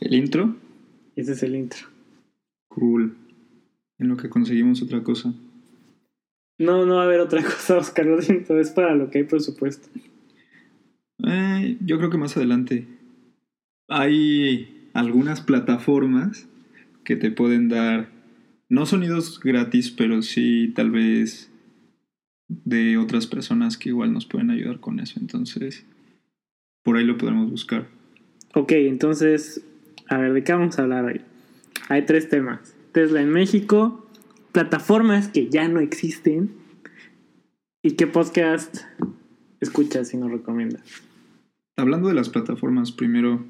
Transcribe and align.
El 0.00 0.14
intro. 0.14 0.56
Ese 1.16 1.32
es 1.32 1.42
el 1.42 1.54
intro. 1.56 1.86
Cool. 2.68 3.16
En 3.98 4.08
lo 4.08 4.16
que 4.16 4.30
conseguimos 4.30 4.82
otra 4.82 5.02
cosa. 5.02 5.34
No, 6.58 6.86
no 6.86 6.96
va 6.96 7.02
a 7.02 7.04
haber 7.04 7.20
otra 7.20 7.42
cosa, 7.44 7.78
Oscar. 7.78 8.06
Lo 8.06 8.22
siento, 8.22 8.58
es 8.58 8.70
para 8.70 8.94
lo 8.94 9.10
que 9.10 9.18
hay 9.18 9.24
presupuesto. 9.24 9.88
Eh, 11.26 11.76
yo 11.84 11.98
creo 11.98 12.10
que 12.10 12.18
más 12.18 12.36
adelante. 12.36 12.86
Hay 13.88 14.90
algunas 14.94 15.40
plataformas 15.40 16.48
que 17.04 17.16
te 17.16 17.30
pueden 17.30 17.68
dar, 17.68 18.10
no 18.68 18.86
sonidos 18.86 19.40
gratis, 19.40 19.90
pero 19.90 20.22
sí 20.22 20.72
tal 20.74 20.90
vez 20.90 21.50
de 22.48 22.96
otras 22.98 23.26
personas 23.26 23.76
que 23.76 23.90
igual 23.90 24.12
nos 24.12 24.26
pueden 24.26 24.50
ayudar 24.50 24.80
con 24.80 25.00
eso. 25.00 25.18
Entonces, 25.20 25.86
por 26.88 26.96
ahí 26.96 27.04
lo 27.04 27.18
podremos 27.18 27.50
buscar. 27.50 27.86
Ok, 28.54 28.72
entonces, 28.72 29.62
a 30.08 30.16
ver, 30.16 30.32
¿de 30.32 30.42
qué 30.42 30.54
vamos 30.54 30.78
a 30.78 30.84
hablar 30.84 31.04
hoy? 31.04 31.20
Hay 31.90 32.06
tres 32.06 32.30
temas. 32.30 32.74
Tesla 32.92 33.20
en 33.20 33.28
México, 33.28 34.08
plataformas 34.52 35.28
que 35.28 35.50
ya 35.50 35.68
no 35.68 35.80
existen 35.80 36.50
y 37.82 37.90
qué 37.90 38.06
podcast 38.06 38.84
escuchas 39.60 40.14
y 40.14 40.16
nos 40.16 40.30
recomiendas. 40.30 40.82
Hablando 41.76 42.08
de 42.08 42.14
las 42.14 42.30
plataformas, 42.30 42.90
primero, 42.90 43.44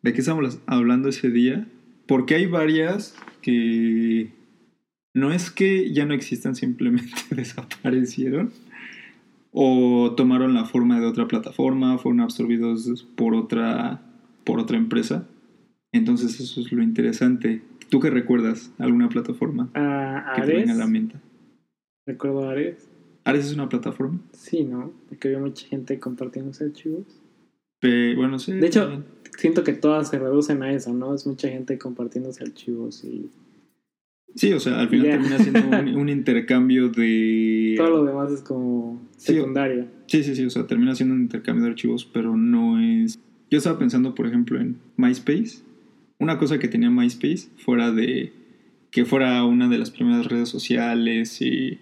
¿de 0.00 0.14
qué 0.14 0.20
estamos 0.20 0.58
hablando 0.64 1.10
ese 1.10 1.28
día? 1.28 1.68
Porque 2.06 2.34
hay 2.34 2.46
varias 2.46 3.14
que 3.42 4.32
no 5.12 5.32
es 5.32 5.50
que 5.50 5.92
ya 5.92 6.06
no 6.06 6.14
existan, 6.14 6.56
simplemente 6.56 7.12
desaparecieron 7.30 8.54
o 9.60 10.14
tomaron 10.16 10.54
la 10.54 10.64
forma 10.66 11.00
de 11.00 11.06
otra 11.06 11.26
plataforma, 11.26 11.98
fueron 11.98 12.20
absorbidos 12.20 13.04
por 13.16 13.34
otra, 13.34 14.00
por 14.44 14.60
otra 14.60 14.76
empresa. 14.76 15.26
Entonces 15.92 16.38
eso 16.38 16.60
es 16.60 16.70
lo 16.70 16.80
interesante. 16.80 17.62
¿Tú 17.88 17.98
qué 17.98 18.08
recuerdas? 18.08 18.70
¿Alguna 18.78 19.08
plataforma 19.08 19.68
Ah, 19.74 20.34
que 20.36 20.42
te 20.42 20.54
venga 20.54 20.74
a 20.74 20.76
la 20.76 20.86
mente? 20.86 21.16
¿Recuerdo 22.06 22.48
Ares? 22.48 22.88
¿Ares 23.24 23.46
es 23.46 23.54
una 23.54 23.68
plataforma? 23.68 24.20
Sí, 24.32 24.62
¿no? 24.62 24.92
Porque 25.08 25.26
había 25.26 25.40
mucha 25.40 25.66
gente 25.66 25.98
compartiendo 25.98 26.52
sus 26.52 26.62
archivos. 26.68 27.02
Pe- 27.80 28.14
bueno, 28.14 28.38
sí. 28.38 28.52
De 28.52 28.66
hecho, 28.68 28.82
también. 28.82 29.04
siento 29.38 29.64
que 29.64 29.72
todas 29.72 30.08
se 30.08 30.20
reducen 30.20 30.62
a 30.62 30.72
eso, 30.72 30.94
¿no? 30.94 31.14
Es 31.14 31.26
mucha 31.26 31.48
gente 31.48 31.78
compartiendo 31.78 32.32
sus 32.32 32.42
archivos 32.42 33.02
y 33.02 33.28
Sí, 34.34 34.52
o 34.52 34.60
sea, 34.60 34.80
al 34.80 34.88
final 34.88 35.06
termina 35.06 35.38
siendo 35.38 35.60
un, 35.68 35.96
un 35.96 36.08
intercambio 36.08 36.88
de... 36.88 37.74
todo 37.76 37.90
lo 37.90 38.04
demás 38.04 38.30
es 38.30 38.42
como 38.42 39.00
secundario. 39.16 39.86
Sí, 40.06 40.22
sí, 40.22 40.36
sí, 40.36 40.44
o 40.44 40.50
sea, 40.50 40.66
termina 40.66 40.94
siendo 40.94 41.14
un 41.14 41.22
intercambio 41.22 41.64
de 41.64 41.70
archivos, 41.70 42.04
pero 42.04 42.36
no 42.36 42.80
es... 42.80 43.18
Yo 43.50 43.58
estaba 43.58 43.78
pensando, 43.78 44.14
por 44.14 44.26
ejemplo, 44.26 44.60
en 44.60 44.78
MySpace. 44.96 45.62
Una 46.18 46.38
cosa 46.38 46.58
que 46.58 46.68
tenía 46.68 46.90
MySpace 46.90 47.48
fuera 47.56 47.90
de 47.92 48.32
que 48.90 49.04
fuera 49.04 49.44
una 49.44 49.68
de 49.68 49.78
las 49.78 49.90
primeras 49.90 50.26
redes 50.26 50.48
sociales 50.48 51.40
y 51.42 51.78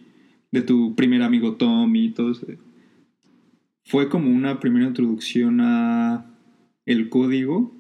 de 0.50 0.62
tu 0.62 0.94
primer 0.94 1.22
amigo 1.22 1.54
Tom 1.54 1.94
y 1.94 2.10
todo 2.10 2.32
eso. 2.32 2.46
Fue 3.84 4.08
como 4.08 4.30
una 4.30 4.58
primera 4.58 4.86
introducción 4.86 5.60
a 5.60 6.26
el 6.84 7.08
código, 7.08 7.74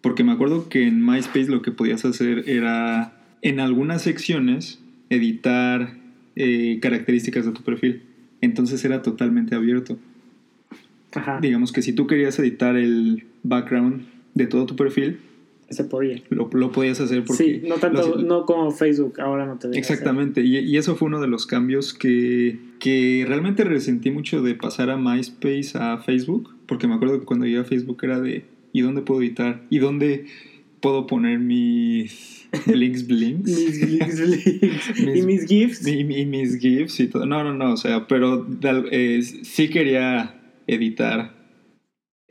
porque 0.00 0.24
me 0.24 0.32
acuerdo 0.32 0.68
que 0.68 0.86
en 0.86 1.04
MySpace 1.04 1.50
lo 1.50 1.62
que 1.62 1.70
podías 1.70 2.04
hacer 2.04 2.48
era 2.48 3.11
en 3.42 3.60
algunas 3.60 4.02
secciones 4.02 4.78
editar 5.10 5.94
eh, 6.36 6.78
características 6.80 7.44
de 7.46 7.52
tu 7.52 7.62
perfil. 7.62 8.02
Entonces 8.40 8.84
era 8.84 9.02
totalmente 9.02 9.54
abierto. 9.54 9.98
Ajá, 11.14 11.38
Digamos 11.42 11.72
que 11.72 11.82
si 11.82 11.92
tú 11.92 12.06
querías 12.06 12.38
editar 12.38 12.76
el 12.76 13.24
background 13.42 14.02
de 14.34 14.46
todo 14.46 14.64
tu 14.66 14.76
perfil, 14.76 15.18
se 15.68 15.84
podía. 15.84 16.22
lo, 16.30 16.48
lo 16.52 16.72
podías 16.72 17.00
hacer 17.00 17.24
porque... 17.24 17.44
Sí, 17.44 17.62
no 17.68 17.76
tanto, 17.76 18.16
lo- 18.16 18.22
no 18.22 18.46
como 18.46 18.70
Facebook, 18.72 19.20
ahora 19.20 19.46
no 19.46 19.58
te 19.58 19.68
deja. 19.68 19.78
Exactamente, 19.78 20.42
y, 20.42 20.58
y 20.58 20.76
eso 20.76 20.96
fue 20.96 21.08
uno 21.08 21.20
de 21.20 21.28
los 21.28 21.46
cambios 21.46 21.92
que, 21.94 22.58
que 22.78 23.24
realmente 23.28 23.64
resentí 23.64 24.10
mucho 24.10 24.42
de 24.42 24.54
pasar 24.54 24.90
a 24.90 24.96
MySpace 24.96 25.72
a 25.74 25.98
Facebook, 25.98 26.54
porque 26.66 26.86
me 26.88 26.94
acuerdo 26.94 27.20
que 27.20 27.26
cuando 27.26 27.46
llegué 27.46 27.58
a 27.58 27.64
Facebook 27.64 27.98
era 28.02 28.20
de, 28.20 28.44
¿y 28.72 28.80
dónde 28.82 29.00
puedo 29.02 29.20
editar? 29.22 29.62
¿Y 29.70 29.78
dónde 29.78 30.26
puedo 30.82 31.06
poner 31.06 31.38
mis 31.38 32.46
blinks 32.66 33.06
blinks? 33.06 33.48
Mis 33.56 33.80
links, 33.88 34.18
links. 34.20 34.98
y 34.98 35.22
Mis- 35.22 35.46
GIFs. 35.46 35.86
y, 35.86 36.00
y 36.00 36.26
mis 36.26 36.58
GIFs 36.58 37.00
y 37.00 37.06
todo. 37.06 37.24
No, 37.24 37.42
no, 37.42 37.54
no, 37.54 37.72
o 37.72 37.76
sea, 37.78 38.06
pero 38.06 38.46
eh, 38.90 39.22
sí 39.22 39.68
quería 39.70 40.38
editar 40.66 41.34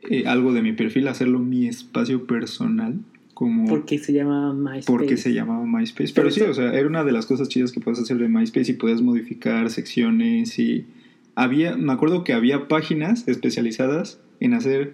eh, 0.08 0.24
algo 0.26 0.52
de 0.52 0.62
mi 0.62 0.72
perfil, 0.72 1.08
hacerlo 1.08 1.38
mi 1.40 1.66
espacio 1.66 2.26
personal, 2.26 3.00
como 3.34 3.66
Porque 3.66 3.98
se 3.98 4.12
llama 4.12 4.52
MySpace. 4.54 4.84
porque 4.86 5.16
se 5.16 5.32
llamaba 5.32 5.64
MySpace. 5.66 6.12
Pero 6.14 6.30
sí, 6.30 6.42
o 6.42 6.54
sea, 6.54 6.72
era 6.72 6.86
una 6.86 7.02
de 7.02 7.12
las 7.12 7.26
cosas 7.26 7.48
chidas 7.48 7.72
que 7.72 7.80
puedes 7.80 7.98
hacer 7.98 8.18
de 8.18 8.28
MySpace 8.28 8.72
y 8.72 8.74
puedes 8.74 9.00
modificar 9.02 9.70
secciones 9.70 10.58
y 10.58 10.86
había, 11.34 11.76
me 11.76 11.92
acuerdo 11.92 12.22
que 12.24 12.32
había 12.34 12.68
páginas 12.68 13.26
especializadas 13.26 14.20
en 14.38 14.54
hacer 14.54 14.92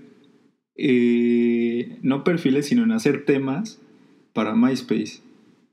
eh, 0.77 1.58
no 2.03 2.25
perfiles, 2.25 2.67
sino 2.67 2.83
en 2.85 2.93
hacer 2.93 3.25
temas 3.25 3.81
para 4.33 4.55
MySpace 4.55 5.21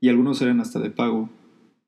y 0.00 0.08
algunos 0.08 0.40
eran 0.42 0.60
hasta 0.60 0.80
de 0.80 0.90
pago. 0.90 1.30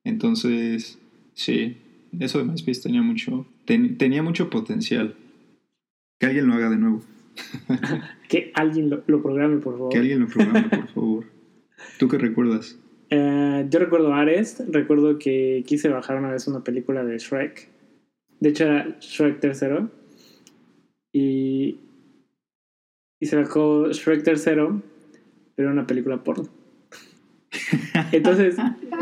Entonces, 0.04 0.98
sí, 1.34 1.76
eso 2.18 2.38
de 2.38 2.44
MySpace 2.44 2.80
tenía 2.82 3.02
mucho, 3.02 3.46
ten- 3.64 3.98
tenía 3.98 4.22
mucho 4.22 4.48
potencial. 4.50 5.14
Que 6.20 6.26
alguien 6.26 6.46
lo 6.48 6.54
haga 6.54 6.70
de 6.70 6.76
nuevo. 6.78 7.02
Que 8.28 8.50
alguien 8.54 8.90
lo, 8.90 9.02
lo 9.06 9.22
programe, 9.22 9.56
por 9.58 9.74
favor. 9.78 9.90
Que 9.92 9.98
alguien 9.98 10.20
lo 10.20 10.26
programe, 10.26 10.68
por 10.68 10.88
favor. 10.88 11.24
¿Tú 11.98 12.06
qué 12.08 12.18
recuerdas? 12.18 12.78
Eh, 13.10 13.66
yo 13.70 13.78
recuerdo 13.78 14.12
Ares, 14.12 14.62
recuerdo 14.68 15.18
que 15.18 15.64
quise 15.66 15.88
bajar 15.88 16.18
una 16.18 16.30
vez 16.30 16.46
una 16.46 16.62
película 16.62 17.04
de 17.04 17.16
Shrek. 17.18 17.68
De 18.40 18.50
hecho 18.50 18.64
era 18.64 18.98
Shrek 19.00 19.40
tercero. 19.40 19.90
Y, 21.12 21.78
y 23.20 23.26
se 23.26 23.36
bajó 23.36 23.90
Shrek 23.92 24.22
tercero, 24.22 24.82
pero 25.54 25.68
era 25.68 25.72
una 25.72 25.86
película 25.86 26.22
porno. 26.24 26.48
Entonces 28.12 28.56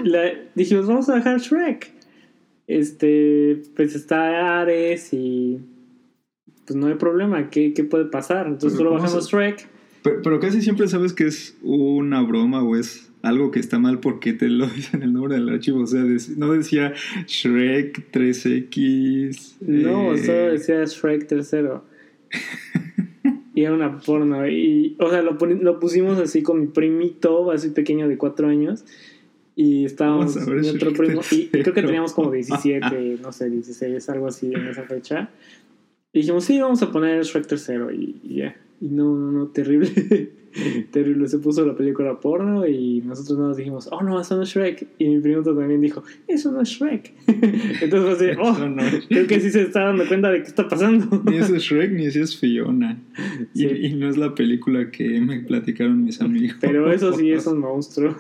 la- 0.05 0.33
dijimos, 0.55 0.87
vamos 0.87 1.09
a 1.09 1.15
bajar 1.15 1.39
Shrek. 1.41 1.93
Este, 2.67 3.63
pues 3.77 3.95
está 3.95 4.61
Ares 4.61 5.13
y 5.13 5.61
pues 6.67 6.77
no 6.77 6.87
hay 6.89 6.95
problema, 6.95 7.49
¿qué, 7.51 7.73
qué 7.73 7.85
puede 7.85 8.07
pasar? 8.07 8.47
Entonces 8.49 8.77
solo 8.77 8.91
¿cómo 8.91 9.03
bajamos 9.03 9.25
se- 9.29 9.37
Shrek. 9.37 9.69
Pero, 10.03 10.23
pero 10.23 10.41
casi 10.41 10.63
siempre 10.63 10.89
sabes 10.89 11.13
que 11.13 11.25
es 11.27 11.57
una 11.63 12.23
broma 12.23 12.63
o 12.63 12.77
es 12.77 13.11
algo 13.23 13.51
que 13.51 13.59
está 13.61 13.79
mal 13.79 13.99
porque 14.01 14.33
te 14.33 14.49
lo 14.49 14.67
dicen 14.77 15.03
el 15.03 15.13
nombre 15.13 15.35
del 15.35 15.49
archivo. 15.49 15.81
O 15.83 15.87
sea, 15.87 16.03
no 16.37 16.53
decía 16.53 16.93
Shrek 17.27 18.11
3X. 18.13 19.57
No, 19.61 20.15
eh, 20.15 20.19
solo 20.19 20.53
decía 20.53 20.85
Shrek 20.85 21.27
tercero. 21.27 21.85
Y 23.57 23.65
era 23.65 23.73
una 23.73 23.99
porno. 23.99 24.47
Y, 24.47 24.97
o 25.01 25.09
sea, 25.09 25.23
lo, 25.23 25.33
lo 25.33 25.81
pusimos 25.81 26.19
así 26.19 26.43
con 26.43 26.61
mi 26.61 26.67
primito, 26.67 27.51
así 27.51 27.71
pequeño 27.71 28.07
de 28.07 28.19
cuatro 28.19 28.49
años. 28.49 28.85
Y 29.55 29.87
estábamos 29.87 30.37
mi 30.37 30.69
otro 30.69 30.93
primo. 30.93 31.23
Y 31.31 31.49
creo 31.49 31.73
que 31.73 31.83
teníamos 31.83 32.13
como 32.13 32.31
17, 32.31 33.17
no 33.23 33.33
sé, 33.33 33.49
16, 33.49 34.11
algo 34.11 34.27
así 34.27 34.53
en 34.53 34.67
esa 34.69 34.83
fecha. 34.83 35.31
Y 36.13 36.21
dijimos, 36.21 36.45
sí, 36.45 36.61
vamos 36.61 36.83
a 36.83 36.93
poner 36.93 37.25
Shrek 37.25 37.47
tercero. 37.47 37.91
Y 37.91 38.21
y 38.23 38.37
ya. 38.37 38.57
Y 38.81 38.89
no, 38.89 39.15
no, 39.17 39.33
no, 39.33 39.47
terrible. 39.49 39.89
terrible. 40.91 41.29
Se 41.29 41.39
puso 41.39 41.65
la 41.67 41.75
película 41.77 42.19
porno 42.21 42.67
y 42.67 43.01
nosotros 43.03 43.39
nos 43.39 43.57
dijimos, 43.57 43.89
oh 43.93 44.03
no, 44.03 44.21
eso 44.21 44.37
no 44.37 44.43
es 44.43 44.49
Shrek. 44.51 44.87
Y 44.99 45.09
mi 45.09 45.21
primo 45.21 45.43
también 45.43 45.81
dijo, 45.81 46.03
eso 46.29 46.53
no 46.53 46.61
es 46.63 46.69
Shrek. 46.69 47.13
Entonces 47.27 47.91
fue 48.01 48.13
así, 48.13 48.25
Eso 48.31 48.41
oh, 48.43 48.69
no 48.69 48.83
es- 48.83 49.07
creo 49.07 49.27
que 49.27 49.41
sí 49.41 49.51
se 49.51 49.63
está 49.63 49.85
dando 49.85 50.07
cuenta 50.07 50.31
de 50.31 50.43
qué 50.43 50.49
está 50.49 50.69
pasando. 50.69 51.23
Ni 51.25 51.37
ese 51.37 51.57
es 51.57 51.63
Shrek 51.63 51.93
ni 51.93 52.07
ese 52.07 52.23
es 52.23 52.39
Fiona. 52.39 52.99
Y, 53.55 53.61
Sí. 53.61 53.67
y 53.69 53.95
no 53.95 54.09
es 54.09 54.17
la 54.17 54.35
película 54.35 54.91
que 54.91 55.21
me 55.21 55.41
platicaron 55.41 56.05
mis 56.05 56.21
amigos. 56.21 56.57
Pero 56.61 56.91
eso 56.93 57.13
sí 57.15 57.31
es 57.33 57.47
un 57.47 57.59
monstruo. 57.61 58.15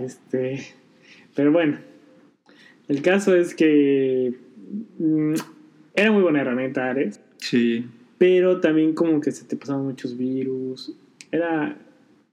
Este, 0.00 0.60
pero 1.34 1.52
bueno, 1.52 1.78
el 2.88 3.02
caso 3.02 3.34
es 3.34 3.54
que 3.54 4.34
mm, 4.98 5.34
era 5.94 6.10
muy 6.12 6.22
buena 6.22 6.40
herramienta 6.40 6.90
Ares, 6.90 7.20
Sí. 7.38 7.86
pero 8.18 8.60
también 8.60 8.94
como 8.94 9.20
que 9.20 9.30
se 9.32 9.44
te 9.44 9.56
pasaban 9.56 9.84
muchos 9.84 10.16
virus. 10.16 10.94
Era, 11.30 11.76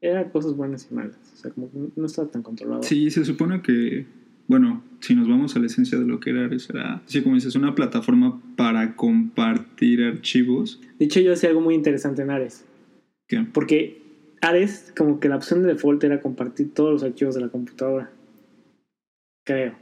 era 0.02 0.30
cosas 0.32 0.56
buenas 0.56 0.88
y 0.92 0.94
malas. 0.96 1.18
O 1.34 1.38
sea, 1.38 1.52
como 1.52 1.72
que 1.72 1.78
no 1.96 2.06
estaba 2.06 2.30
tan 2.30 2.44
controlado. 2.44 2.84
Sí, 2.84 3.10
se 3.12 3.26
supone 3.26 3.62
que, 3.62 4.06
bueno, 4.48 4.84
si 5.00 5.16
nos 5.16 5.28
vamos 5.28 5.56
a 5.56 5.60
la 5.60 5.66
esencia 5.68 5.98
de 6.00 6.06
lo 6.06 6.20
que 6.20 6.30
era 6.32 6.46
Ares, 6.46 6.70
era, 6.70 7.02
sí, 7.06 7.22
como 7.22 7.36
dices, 7.36 7.56
una 7.56 7.74
plataforma 7.76 8.42
para 8.56 8.96
compartir 8.96 10.04
archivos. 10.04 10.80
De 11.00 11.06
hecho, 11.06 11.20
yo 11.20 11.34
hacía 11.34 11.50
algo 11.50 11.62
muy 11.62 11.74
interesante 11.76 12.22
en 12.22 12.30
Ares. 12.32 12.66
que 13.28 13.42
Porque 13.54 14.02
Ares, 14.42 14.94
como 14.98 15.20
que 15.20 15.30
la 15.30 15.36
opción 15.36 15.62
de 15.64 15.70
default 15.70 16.04
era 16.04 16.22
compartir 16.22 16.74
todos 16.74 16.92
los 16.92 17.04
archivos 17.04 17.36
de 17.36 17.42
la 17.42 17.50
computadora. 17.50 18.12
Creo. 19.46 19.76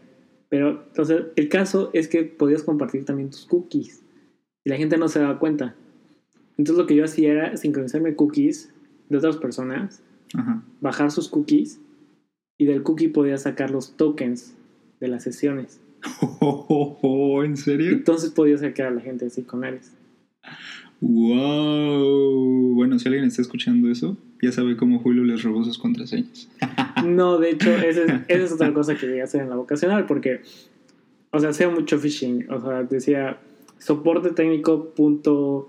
Pero, 0.49 0.83
entonces, 0.87 1.25
el 1.35 1.47
caso 1.47 1.91
es 1.93 2.07
que 2.07 2.23
podías 2.23 2.63
compartir 2.63 3.05
también 3.05 3.29
tus 3.29 3.45
cookies. 3.45 4.01
Y 4.65 4.69
la 4.69 4.77
gente 4.77 4.97
no 4.97 5.07
se 5.07 5.19
daba 5.19 5.39
cuenta. 5.39 5.75
Entonces 6.57 6.77
lo 6.81 6.87
que 6.87 6.95
yo 6.95 7.05
hacía 7.05 7.31
era 7.31 7.57
sincronizarme 7.57 8.15
cookies 8.15 8.73
de 9.07 9.17
otras 9.17 9.37
personas, 9.37 10.01
Ajá. 10.33 10.61
bajar 10.81 11.09
sus 11.09 11.29
cookies 11.29 11.79
y 12.57 12.65
del 12.65 12.83
cookie 12.83 13.07
podía 13.07 13.37
sacar 13.37 13.71
los 13.71 13.95
tokens 13.95 14.55
de 14.99 15.07
las 15.07 15.23
sesiones. 15.23 15.79
¿En 17.45 17.55
serio? 17.55 17.91
Entonces 17.91 18.31
podía 18.31 18.57
sacar 18.57 18.87
a 18.87 18.91
la 18.91 18.99
gente 18.99 19.27
así 19.27 19.43
con 19.43 19.63
Ares. 19.63 19.93
¡Wow! 20.99 22.73
Bueno, 22.75 22.99
si 22.99 23.07
alguien 23.07 23.25
está 23.25 23.41
escuchando 23.41 23.89
eso, 23.89 24.17
ya 24.41 24.51
sabe 24.51 24.77
cómo 24.77 24.99
Julio 24.99 25.23
les 25.23 25.43
robó 25.43 25.63
sus 25.63 25.77
contraseñas. 25.77 26.49
No, 27.05 27.37
de 27.37 27.51
hecho, 27.51 27.71
esa 27.71 28.03
es, 28.03 28.11
esa 28.27 28.43
es 28.43 28.51
otra 28.51 28.73
cosa 28.79 28.95
que 28.95 29.07
llegué 29.07 29.21
a 29.21 29.23
hacer 29.23 29.41
en 29.41 29.49
la 29.49 29.55
vocacional, 29.55 30.05
porque, 30.05 30.41
o 31.31 31.39
sea, 31.39 31.51
hacía 31.51 31.69
mucho 31.69 31.97
phishing. 31.97 32.51
O 32.51 32.59
sea, 32.59 32.83
decía 32.83 33.37
soporte 33.77 34.31
técnico.mx 34.31 35.63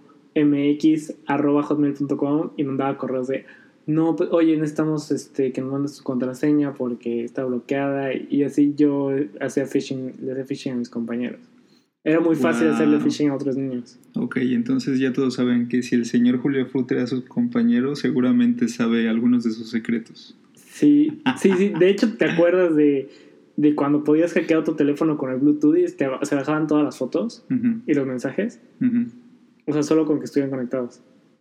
arroba 1.27 1.63
hotmail.com 1.63 2.51
y 2.57 2.65
mandaba 2.65 2.99
correos 2.99 3.29
de, 3.29 3.47
no, 3.87 4.17
pues, 4.17 4.31
oye, 4.33 4.57
necesitamos 4.57 5.13
este, 5.13 5.53
que 5.53 5.61
nos 5.61 5.71
mandes 5.71 5.99
tu 5.99 6.03
contraseña 6.03 6.75
porque 6.75 7.23
está 7.25 7.45
bloqueada. 7.45 8.13
Y 8.13 8.43
así 8.43 8.75
yo 8.77 9.11
hacía 9.41 9.67
phishing, 9.67 10.15
le 10.23 10.33
hacía 10.33 10.45
phishing 10.45 10.73
a 10.73 10.77
mis 10.77 10.91
compañeros. 10.91 11.41
Era 12.03 12.21
muy 12.21 12.35
fácil 12.37 12.67
Wow. 12.67 12.75
hacerle 12.75 13.01
phishing 13.01 13.29
a 13.29 13.35
otros 13.35 13.57
niños. 13.57 13.99
Ok, 14.15 14.37
entonces 14.39 14.99
ya 14.99 15.13
todos 15.13 15.35
saben 15.35 15.69
que 15.69 15.83
si 15.83 15.95
el 15.95 16.07
señor 16.07 16.39
Julio 16.39 16.67
Frutter 16.67 16.99
era 16.99 17.07
su 17.07 17.25
compañero, 17.27 17.95
seguramente 17.95 18.69
sabe 18.69 19.09
algunos 19.09 19.45
de 19.45 19.51
sus 19.51 19.71
secretos. 19.71 20.35
Sí, 20.55 21.21
sí, 21.39 21.53
sí. 21.57 21.69
De 21.79 21.91
hecho, 21.91 22.17
¿te 22.17 22.25
acuerdas 22.25 22.75
de, 22.75 23.11
de 23.57 23.75
cuando 23.75 24.03
podías 24.03 24.33
hackear 24.33 24.65
tu 24.65 24.75
teléfono 24.77 25.19
con 25.19 25.31
el 25.31 25.39
Bluetooth 25.39 25.77
y 25.77 25.85
te- 25.93 26.09
se 26.23 26.35
bajaban 26.35 26.67
todas 26.67 26.85
las 26.85 26.97
fotos 26.97 27.45
Ujú, 27.51 27.81
y 27.87 27.93
los 27.95 28.07
mensajes? 28.07 28.59
ujú. 28.81 29.07
O 29.67 29.73
sea, 29.75 29.83
solo 29.83 30.07
con 30.07 30.19
que 30.19 30.25
estuvieran 30.25 30.51
conectados. 30.51 31.01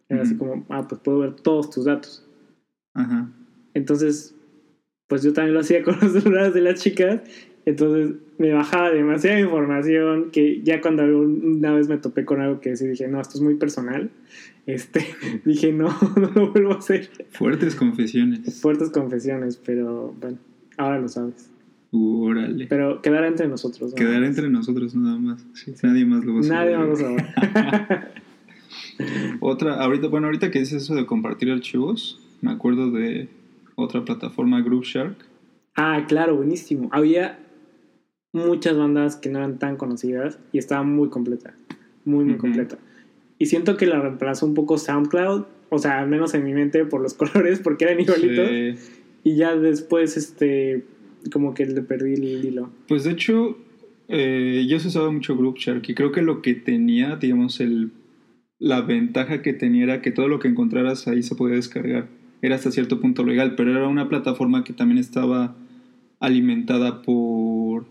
Era 0.09 0.23
así 0.23 0.33
Ujú. 0.35 0.45
como, 0.45 0.65
ah, 0.69 0.87
pues 0.87 0.99
puedo 1.01 1.19
ver 1.19 1.35
todos 1.35 1.69
tus 1.69 1.85
datos. 1.85 2.25
Ajá. 2.93 3.29
Entonces, 3.73 4.35
pues 5.07 5.23
yo 5.23 5.31
también 5.33 5.53
lo 5.53 5.61
hacía 5.61 5.81
con 5.83 5.95
los 6.01 6.11
celulares 6.11 6.53
de 6.53 6.61
las 6.61 6.81
chicas. 6.81 7.21
Entonces 7.65 8.15
me 8.37 8.53
bajaba 8.53 8.89
demasiada 8.89 9.39
información 9.39 10.31
que 10.31 10.61
ya 10.63 10.81
cuando 10.81 11.03
una 11.03 11.73
vez 11.73 11.87
me 11.87 11.97
topé 11.97 12.25
con 12.25 12.41
algo 12.41 12.61
que 12.61 12.75
sí 12.75 12.87
dije, 12.87 13.07
no, 13.07 13.19
esto 13.21 13.37
es 13.37 13.41
muy 13.41 13.55
personal. 13.55 14.09
Este, 14.65 15.05
dije, 15.45 15.71
no, 15.73 15.89
no 16.15 16.31
lo 16.33 16.51
vuelvo 16.51 16.73
a 16.73 16.77
hacer. 16.77 17.09
Fuertes 17.31 17.75
confesiones. 17.75 18.61
Fuertes 18.61 18.89
confesiones, 18.89 19.57
pero 19.57 20.15
bueno, 20.19 20.37
ahora 20.77 20.99
lo 20.99 21.07
sabes. 21.07 21.49
Órale. 21.91 22.67
Pero 22.67 23.01
quedar 23.01 23.25
entre 23.25 23.47
nosotros. 23.47 23.91
¿no? 23.91 23.95
Quedar 23.95 24.23
entre 24.23 24.49
nosotros 24.49 24.95
nada 24.95 25.17
más. 25.17 25.45
Sí, 25.53 25.73
Nadie 25.81 26.05
más 26.05 26.23
lo 26.23 26.35
va 26.35 26.39
a 26.41 26.43
saber. 26.43 26.59
Nadie 26.59 26.77
más 26.77 26.87
lo 26.87 26.95
sabe. 26.95 27.25
Otra, 29.39 29.75
ahorita, 29.75 30.07
bueno, 30.07 30.27
ahorita 30.27 30.51
que 30.51 30.59
dices 30.59 30.83
eso 30.83 30.95
de 30.95 31.05
compartir 31.05 31.51
archivos, 31.51 32.19
me 32.41 32.51
acuerdo 32.51 32.91
de 32.91 33.29
otra 33.75 34.03
plataforma, 34.03 34.61
Group 34.61 34.83
Shark. 34.83 35.15
Ah, 35.75 36.05
claro, 36.07 36.35
buenísimo. 36.35 36.89
Había 36.91 37.39
muchas 38.31 38.77
bandas 38.77 39.15
que 39.15 39.29
no 39.29 39.39
eran 39.39 39.59
tan 39.59 39.77
conocidas 39.77 40.39
y 40.51 40.57
estaba 40.57 40.83
muy 40.83 41.09
completa. 41.09 41.55
Muy, 42.05 42.25
muy 42.25 42.37
completa. 42.37 42.77
Y 43.37 43.47
siento 43.47 43.77
que 43.77 43.85
la 43.85 43.99
reemplazó 44.01 44.45
un 44.45 44.53
poco 44.53 44.77
SoundCloud, 44.77 45.45
o 45.69 45.77
sea, 45.77 45.99
al 45.99 46.09
menos 46.09 46.33
en 46.33 46.43
mi 46.43 46.53
mente 46.53 46.85
por 46.85 47.01
los 47.01 47.13
colores, 47.15 47.59
porque 47.59 47.85
eran 47.85 47.99
igualitos. 47.99 48.47
Sí. 48.49 48.75
Y 49.23 49.35
ya 49.35 49.55
después, 49.55 50.17
este, 50.17 50.85
como 51.31 51.53
que 51.53 51.65
le 51.65 51.81
perdí 51.81 52.13
el 52.13 52.45
hilo. 52.45 52.69
Pues 52.87 53.03
de 53.03 53.11
hecho, 53.11 53.57
eh, 54.07 54.65
yo 54.67 54.79
se 54.79 54.87
usaba 54.87 55.11
mucho 55.11 55.37
Group 55.37 55.57
Shark 55.57 55.87
y 55.87 55.93
creo 55.93 56.11
que 56.11 56.21
lo 56.21 56.41
que 56.41 56.55
tenía, 56.55 57.15
digamos, 57.15 57.59
el, 57.59 57.91
la 58.57 58.81
ventaja 58.81 59.41
que 59.41 59.53
tenía 59.53 59.83
era 59.83 60.01
que 60.01 60.11
todo 60.11 60.27
lo 60.27 60.39
que 60.39 60.47
encontraras 60.47 61.07
ahí 61.07 61.23
se 61.23 61.35
podía 61.35 61.55
descargar. 61.55 62.07
Era 62.41 62.55
hasta 62.55 62.71
cierto 62.71 63.01
punto 63.01 63.23
legal, 63.23 63.55
pero 63.55 63.71
era 63.71 63.87
una 63.87 64.09
plataforma 64.09 64.63
que 64.63 64.73
también 64.73 64.97
estaba 64.97 65.55
alimentada 66.19 67.01
por, 67.01 67.85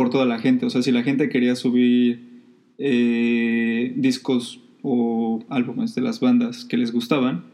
por 0.00 0.08
toda 0.08 0.24
la 0.24 0.38
gente. 0.38 0.64
O 0.64 0.70
sea, 0.70 0.80
si 0.80 0.92
la 0.92 1.02
gente 1.02 1.28
quería 1.28 1.54
subir 1.54 2.22
eh, 2.78 3.92
discos 3.98 4.58
o 4.80 5.44
álbumes 5.50 5.94
de 5.94 6.00
las 6.00 6.20
bandas 6.20 6.64
que 6.64 6.78
les 6.78 6.90
gustaban, 6.90 7.44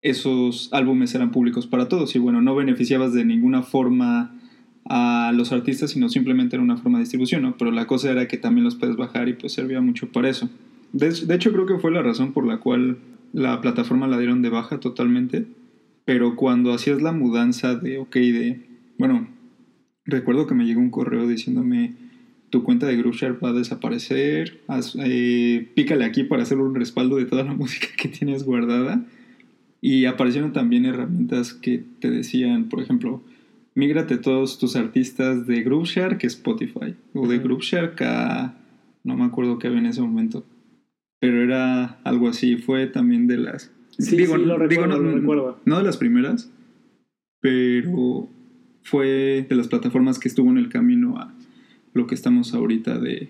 esos 0.00 0.70
álbumes 0.72 1.14
eran 1.14 1.30
públicos 1.30 1.66
para 1.66 1.90
todos 1.90 2.16
y 2.16 2.18
bueno, 2.18 2.40
no 2.40 2.54
beneficiabas 2.54 3.12
de 3.12 3.26
ninguna 3.26 3.62
forma 3.62 4.34
a 4.86 5.30
los 5.34 5.52
artistas, 5.52 5.90
sino 5.90 6.08
simplemente 6.08 6.56
era 6.56 6.62
una 6.62 6.78
forma 6.78 6.96
de 6.96 7.02
distribución. 7.02 7.54
Pero 7.58 7.70
la 7.70 7.86
cosa 7.86 8.10
era 8.10 8.28
que 8.28 8.38
también 8.38 8.64
los 8.64 8.76
puedes 8.76 8.96
bajar 8.96 9.28
y 9.28 9.34
pues 9.34 9.52
servía 9.52 9.82
mucho 9.82 10.10
para 10.10 10.30
eso. 10.30 10.48
De, 10.94 11.10
de 11.10 11.34
hecho, 11.34 11.52
creo 11.52 11.66
que 11.66 11.78
fue 11.78 11.90
la 11.90 12.00
razón 12.00 12.32
por 12.32 12.46
la 12.46 12.60
cual 12.60 12.96
la 13.34 13.60
plataforma 13.60 14.06
la 14.06 14.16
dieron 14.16 14.40
de 14.40 14.48
baja 14.48 14.80
totalmente, 14.80 15.44
pero 16.06 16.34
cuando 16.34 16.72
hacías 16.72 17.02
la 17.02 17.12
mudanza 17.12 17.74
de, 17.74 17.98
ok, 17.98 18.14
de, 18.14 18.62
bueno, 18.96 19.28
recuerdo 20.04 20.46
que 20.46 20.54
me 20.54 20.64
llegó 20.66 20.80
un 20.80 20.90
correo 20.90 21.26
diciéndome, 21.26 21.92
tu 22.50 22.62
cuenta 22.64 22.86
de 22.86 22.96
GroupShark 22.96 23.42
va 23.42 23.50
a 23.50 23.52
desaparecer, 23.54 24.60
haz- 24.68 24.96
eh, 25.02 25.68
pícale 25.74 26.04
aquí 26.04 26.24
para 26.24 26.42
hacer 26.42 26.58
un 26.58 26.74
respaldo 26.74 27.16
de 27.16 27.24
toda 27.24 27.44
la 27.44 27.54
música 27.62 27.86
que 27.96 28.08
tienes 28.08 28.44
guardada. 28.44 29.04
Y 29.80 30.04
aparecieron 30.04 30.52
también 30.52 30.84
herramientas 30.84 31.54
que 31.54 31.82
te 32.00 32.08
decían, 32.10 32.68
por 32.68 32.80
ejemplo, 32.80 33.20
mígrate 33.74 34.16
todos 34.16 34.58
tus 34.58 34.76
artistas 34.76 35.46
de 35.46 35.62
GroupShark 35.62 36.22
a 36.22 36.26
Spotify 36.26 36.94
o 37.14 37.26
de. 37.26 37.38
GroupShark 37.38 38.00
a... 38.02 38.54
no 39.02 39.16
me 39.16 39.24
acuerdo 39.24 39.58
qué 39.58 39.66
había 39.66 39.80
en 39.80 39.86
ese 39.86 40.00
momento. 40.02 40.44
Pero 41.20 41.42
era 41.42 41.98
algo 42.04 42.28
así, 42.28 42.56
fue 42.56 42.86
también 42.86 43.26
de 43.26 43.38
las... 43.38 43.72
Sí, 43.98 44.16
sí, 44.24 44.26
lo 44.26 44.56
recuerdo, 44.58 44.98
lo 44.98 45.12
recuerdo. 45.18 45.60
no 45.64 45.78
de 45.78 45.84
las 45.84 45.96
primeras, 45.96 46.50
pero 47.40 48.28
fue 48.82 49.46
de 49.48 49.54
las 49.54 49.68
plataformas 49.68 50.18
que 50.18 50.28
estuvo 50.28 50.50
en 50.50 50.58
el 50.58 50.68
camino 50.68 51.18
a 51.18 51.32
lo 51.92 52.06
que 52.06 52.14
estamos 52.14 52.54
ahorita 52.54 52.98
de, 52.98 53.28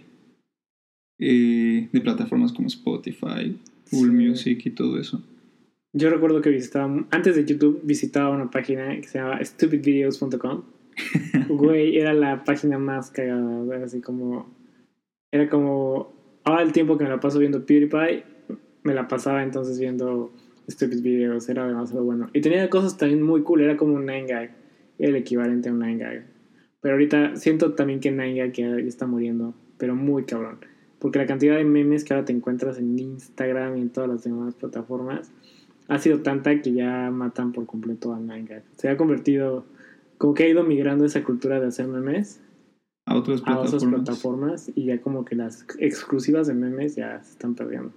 eh, 1.19 1.89
de 1.93 2.01
plataformas 2.01 2.53
como 2.53 2.69
Spotify, 2.69 3.57
Google 3.91 4.11
Sí. 4.13 4.29
Music 4.29 4.67
y 4.67 4.71
todo 4.71 4.99
eso. 4.99 5.23
Yo 5.95 6.09
recuerdo 6.09 6.41
que 6.41 6.51
visitaba, 6.51 7.07
antes 7.11 7.37
de 7.37 7.45
YouTube, 7.45 7.81
visitaba 7.85 8.35
una 8.35 8.51
página 8.51 8.97
que 8.97 9.07
se 9.07 9.19
llama 9.19 9.39
stupidvideos.com. 9.45 10.63
Güey, 11.49 11.99
era 11.99 12.15
la 12.15 12.45
página 12.45 12.79
más 12.79 13.11
cagada, 13.11 13.85
así 13.85 14.01
como... 14.01 14.51
Era 15.31 15.49
como... 15.49 16.13
Ahora 16.45 16.63
el 16.63 16.73
tiempo 16.73 16.97
que 16.97 17.05
me 17.05 17.11
la 17.11 17.21
paso 17.21 17.39
viendo 17.39 17.65
PewDiePie, 17.67 18.25
me 18.83 18.95
la 18.95 19.07
pasaba 19.07 19.43
entonces 19.43 19.79
viendo 19.79 20.33
Stupid 20.69 21.03
Videos, 21.03 21.49
era 21.49 21.67
demasiado 21.67 22.05
bueno. 22.05 22.31
Y 22.33 22.41
tenía 22.41 22.69
cosas 22.69 22.97
también 22.97 23.23
muy 23.23 23.43
cool, 23.43 23.61
era 23.61 23.77
como 23.77 23.95
un 23.95 24.07
9gag, 24.07 24.51
era 24.51 24.62
el 24.99 25.17
equivalente 25.17 25.69
a 25.69 25.73
un 25.73 25.81
9gag. 25.81 26.25
Pero 26.81 26.95
ahorita 26.95 27.37
siento 27.37 27.75
también 27.75 28.01
que 28.01 28.13
9gag 28.13 28.53
ya 28.53 28.77
está 28.79 29.07
muriendo, 29.07 29.55
pero 29.79 29.95
muy 29.95 30.25
cabrón. 30.25 30.59
Porque 30.99 31.19
la 31.19 31.27
cantidad 31.27 31.57
de 31.57 31.65
memes 31.65 32.05
que 32.05 32.15
ahora 32.15 32.25
te 32.25 32.33
encuentras 32.33 32.79
en 32.79 32.99
Instagram 32.99 33.77
y 33.77 33.81
en 33.83 33.91
todas 33.91 34.09
las 34.09 34.25
demás 34.25 34.55
plataformas 34.55 35.33
ha 35.89 35.99
sido 35.99 36.21
tanta 36.21 36.61
que 36.61 36.73
ya 36.73 37.11
matan 37.11 37.53
por 37.53 37.67
completo 37.67 38.13
a 38.13 38.19
9gag. 38.19 38.63
Se 38.77 38.89
ha 38.89 38.97
convertido, 38.97 39.65
como 40.19 40.35
que 40.35 40.45
ha 40.45 40.49
ido 40.49 40.63
migrando 40.65 41.05
esa 41.05 41.25
cultura 41.25 41.61
de 41.61 41.67
hacer 41.67 41.89
memes 41.89 42.41
A 43.07 43.17
otras 43.17 43.43
a 43.45 43.59
otras 43.59 43.85
plataformas. 43.85 44.05
plataformas 44.05 44.73
y 44.75 44.85
ya 44.87 45.01
como 45.01 45.25
que 45.25 45.35
las 45.35 45.67
exclusivas 45.79 46.47
de 46.47 46.55
memes 46.55 46.95
ya 46.95 47.23
se 47.23 47.33
están 47.33 47.55
perdiendo. 47.55 47.93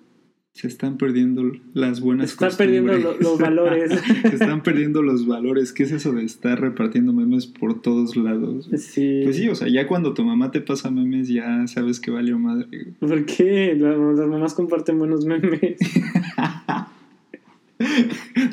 Se 0.56 0.68
están 0.68 0.98
perdiendo 0.98 1.52
las 1.74 2.00
buenas 2.00 2.30
Se 2.30 2.34
están 2.46 2.58
perdiendo 2.58 2.94
lo- 2.98 3.18
los 3.20 3.38
valores. 3.38 3.92
Se 4.22 4.28
están 4.36 4.64
perdiendo 4.64 5.02
los 5.02 5.28
valores. 5.28 5.74
¿Qué 5.74 5.84
es 5.84 5.92
eso 5.92 6.14
de 6.14 6.24
estar 6.24 6.62
repartiendo 6.62 7.12
memes 7.12 7.46
por 7.46 7.82
todos 7.82 8.16
lados? 8.16 8.70
Sí. 8.78 9.20
Pues 9.26 9.36
sí, 9.36 9.50
o 9.50 9.56
sea, 9.56 9.68
ya 9.68 9.86
cuando 9.86 10.14
tu 10.14 10.24
mamá 10.24 10.52
te 10.52 10.62
pasa 10.62 10.90
memes, 10.90 11.28
ya 11.28 11.68
sabes 11.68 12.00
que 12.00 12.10
valió 12.10 12.40
madre. 12.40 12.94
¿Por 13.02 13.26
qué? 13.26 13.76
Las, 13.78 13.98
las 14.18 14.28
mamás 14.30 14.54
comparten 14.54 14.98
buenos 14.98 15.26
memes. 15.26 15.78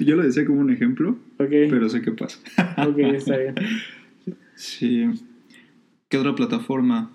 Yo 0.00 0.16
lo 0.16 0.24
decía 0.24 0.44
como 0.44 0.60
un 0.60 0.72
ejemplo, 0.72 1.10
Ok, 1.38 1.50
pero 1.70 1.88
sé 1.88 2.02
qué 2.02 2.10
pasa. 2.10 2.40
ok, 2.84 2.98
está 2.98 3.36
bien. 3.36 3.54
Sí. 4.56 5.04
¿Qué 6.08 6.18
otra 6.18 6.34
plataforma? 6.34 7.12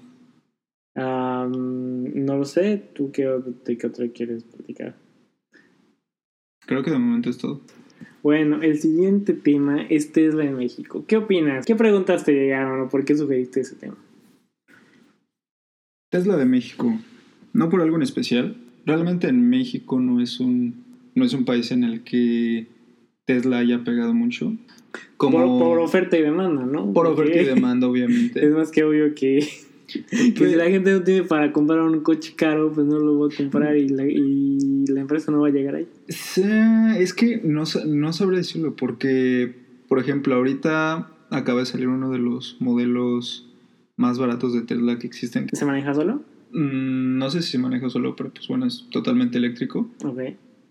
Am, 0.97 2.25
no 2.25 2.37
lo 2.37 2.43
sé, 2.45 2.81
¿tú 2.93 3.11
qué, 3.11 3.29
de 3.65 3.77
qué 3.77 3.87
otra 3.87 4.07
quieres 4.09 4.43
platicar? 4.43 4.95
Creo 6.65 6.83
que 6.83 6.89
de 6.91 6.97
momento 6.97 7.29
es 7.29 7.37
todo. 7.37 7.61
Bueno, 8.23 8.61
el 8.63 8.79
siguiente 8.79 9.33
tema 9.33 9.83
es 9.83 10.11
Tesla 10.11 10.43
en 10.43 10.55
México. 10.57 11.05
¿Qué 11.07 11.17
opinas? 11.17 11.65
¿Qué 11.65 11.75
preguntas 11.75 12.25
te 12.25 12.33
llegaron 12.33 12.81
o 12.81 12.89
por 12.89 13.05
qué 13.05 13.15
sugeriste 13.15 13.61
ese 13.61 13.75
tema? 13.75 13.95
Tesla 16.09 16.35
de 16.35 16.45
México. 16.45 16.91
No 17.53 17.69
por 17.69 17.81
algo 17.81 17.95
en 17.95 18.01
especial. 18.01 18.57
Realmente 18.85 19.27
en 19.27 19.49
México 19.49 19.99
no 19.99 20.19
es 20.19 20.39
un, 20.39 20.83
no 21.15 21.25
es 21.25 21.33
un 21.33 21.45
país 21.45 21.71
en 21.71 21.83
el 21.83 22.03
que 22.03 22.67
Tesla 23.25 23.59
haya 23.59 23.83
pegado 23.83 24.13
mucho. 24.13 24.53
Como 25.17 25.37
Por, 25.37 25.59
por 25.59 25.79
oferta 25.79 26.17
y 26.17 26.21
demanda, 26.23 26.65
¿no? 26.65 26.91
por 26.91 27.05
Porque 27.07 27.21
oferta 27.21 27.41
y 27.41 27.45
demanda, 27.45 27.85
Es 27.87 27.91
obviamente. 27.91 28.49
más 28.49 28.71
que 28.71 28.83
obvio 28.83 29.13
que 29.15 29.47
Que 30.09 30.49
si 30.49 30.55
la 30.55 30.65
gente 30.69 30.91
no 30.91 31.01
tiene 31.03 31.23
para 31.23 31.51
comprar 31.53 31.81
un 31.81 32.01
coche 32.01 32.33
caro, 32.35 32.71
pues 32.71 32.85
no 32.85 32.99
lo 32.99 33.13
voy 33.15 33.33
a 33.33 33.37
comprar 33.37 33.77
y 33.77 33.87
la, 33.89 34.05
y 34.05 34.85
la 34.87 35.01
empresa 35.01 35.31
no 35.31 35.41
va 35.41 35.47
a 35.47 35.51
llegar 35.51 35.75
ahí. 35.75 35.87
Es 36.07 37.13
que 37.13 37.41
no, 37.43 37.63
no 37.85 38.13
sabré 38.13 38.37
decirlo 38.37 38.75
porque, 38.75 39.55
por 39.87 39.99
ejemplo, 39.99 40.35
ahorita 40.35 41.09
acaba 41.29 41.59
de 41.59 41.65
salir 41.65 41.87
uno 41.87 42.09
de 42.11 42.19
los 42.19 42.57
modelos 42.59 43.49
más 43.95 44.19
baratos 44.19 44.53
de 44.53 44.61
Tesla 44.61 44.99
que 44.99 45.07
existen. 45.07 45.47
¿Se 45.53 45.65
maneja 45.65 45.93
solo? 45.93 46.21
Mm, 46.51 47.17
No 47.17 47.29
sé 47.29 47.41
si 47.41 47.51
se 47.51 47.57
maneja 47.57 47.89
solo, 47.89 48.15
pero 48.15 48.29
pues 48.29 48.47
bueno, 48.47 48.65
es 48.65 48.85
totalmente 48.91 49.37
eléctrico. 49.37 49.89
Ok. 50.03 50.19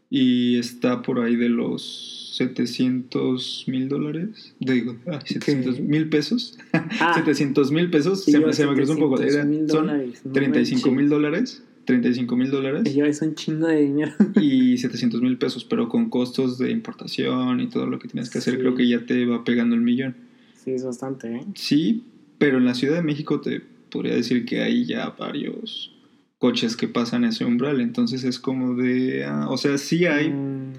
Y 0.09 0.59
está 0.59 1.03
por 1.03 1.19
ahí 1.21 1.35
de 1.37 1.49
los 1.49 2.33
700 2.37 3.65
mil 3.67 3.89
dólares. 3.89 4.55
Digo, 4.61 4.97
ay, 5.07 5.19
700 5.25 5.81
mil 5.81 6.09
pesos. 6.09 6.57
Ah, 7.01 7.13
700 7.15 7.73
mil 7.73 7.91
pesos. 7.91 8.27
y 8.29 8.33
Se 8.33 8.41
me, 8.41 8.53
se 8.53 8.67
me 8.67 8.75
cruzó 8.75 8.93
un 8.93 8.99
poco. 9.01 9.17
700 9.19 9.35
Era- 9.37 9.45
mil 9.45 9.69
son 9.71 9.87
dólares, 9.87 10.23
no 10.25 10.33
35 10.33 10.91
mil 10.91 11.09
dólares. 11.09 11.63
35 11.87 12.37
mil 12.37 12.49
Y 12.49 12.51
dólares. 12.51 12.95
yo, 12.97 13.05
es 13.05 13.23
un 13.23 13.35
chingo 13.35 13.69
de 13.69 13.83
dinero. 13.83 14.13
Y 14.41 14.77
700 14.79 15.21
mil 15.23 15.39
pesos, 15.39 15.65
pero 15.65 15.89
con 15.89 16.11
costos 16.11 16.59
de 16.59 16.71
importación 16.73 17.61
y 17.61 17.69
todo 17.69 17.87
lo 17.87 17.99
que 17.99 18.09
tienes 18.09 18.29
que 18.31 18.39
hacer, 18.39 18.55
Sí. 18.55 18.61
creo 18.61 18.75
que 18.75 18.89
ya 18.89 19.07
te 19.07 19.25
va 19.25 19.45
pegando 19.45 19.75
el 19.77 19.83
millón. 19.83 20.17
Sí, 20.65 20.73
es 20.73 20.85
bastante, 20.85 21.33
¿eh? 21.37 21.45
Sí, 21.55 22.03
pero 22.39 22.59
en 22.59 22.65
la 22.65 22.75
Ciudad 22.75 22.97
de 22.97 23.03
México 23.03 23.41
te 23.41 23.61
podría 23.91 24.15
decir 24.17 24.45
que 24.45 24.63
hay 24.63 24.85
ya 24.85 25.11
varios 25.11 25.93
coches 26.39 26.77
que 26.77 26.89
pasan 26.89 27.25
ese 27.25 27.45
umbral, 27.45 27.81
entonces 27.81 28.25
es 28.25 28.39
como 28.39 28.75
de, 28.75 29.25
ah, 29.25 29.49
o 29.49 29.57
sea, 29.57 29.79
sí 29.79 30.07
hay, 30.07 30.31
Mm, 30.31 30.73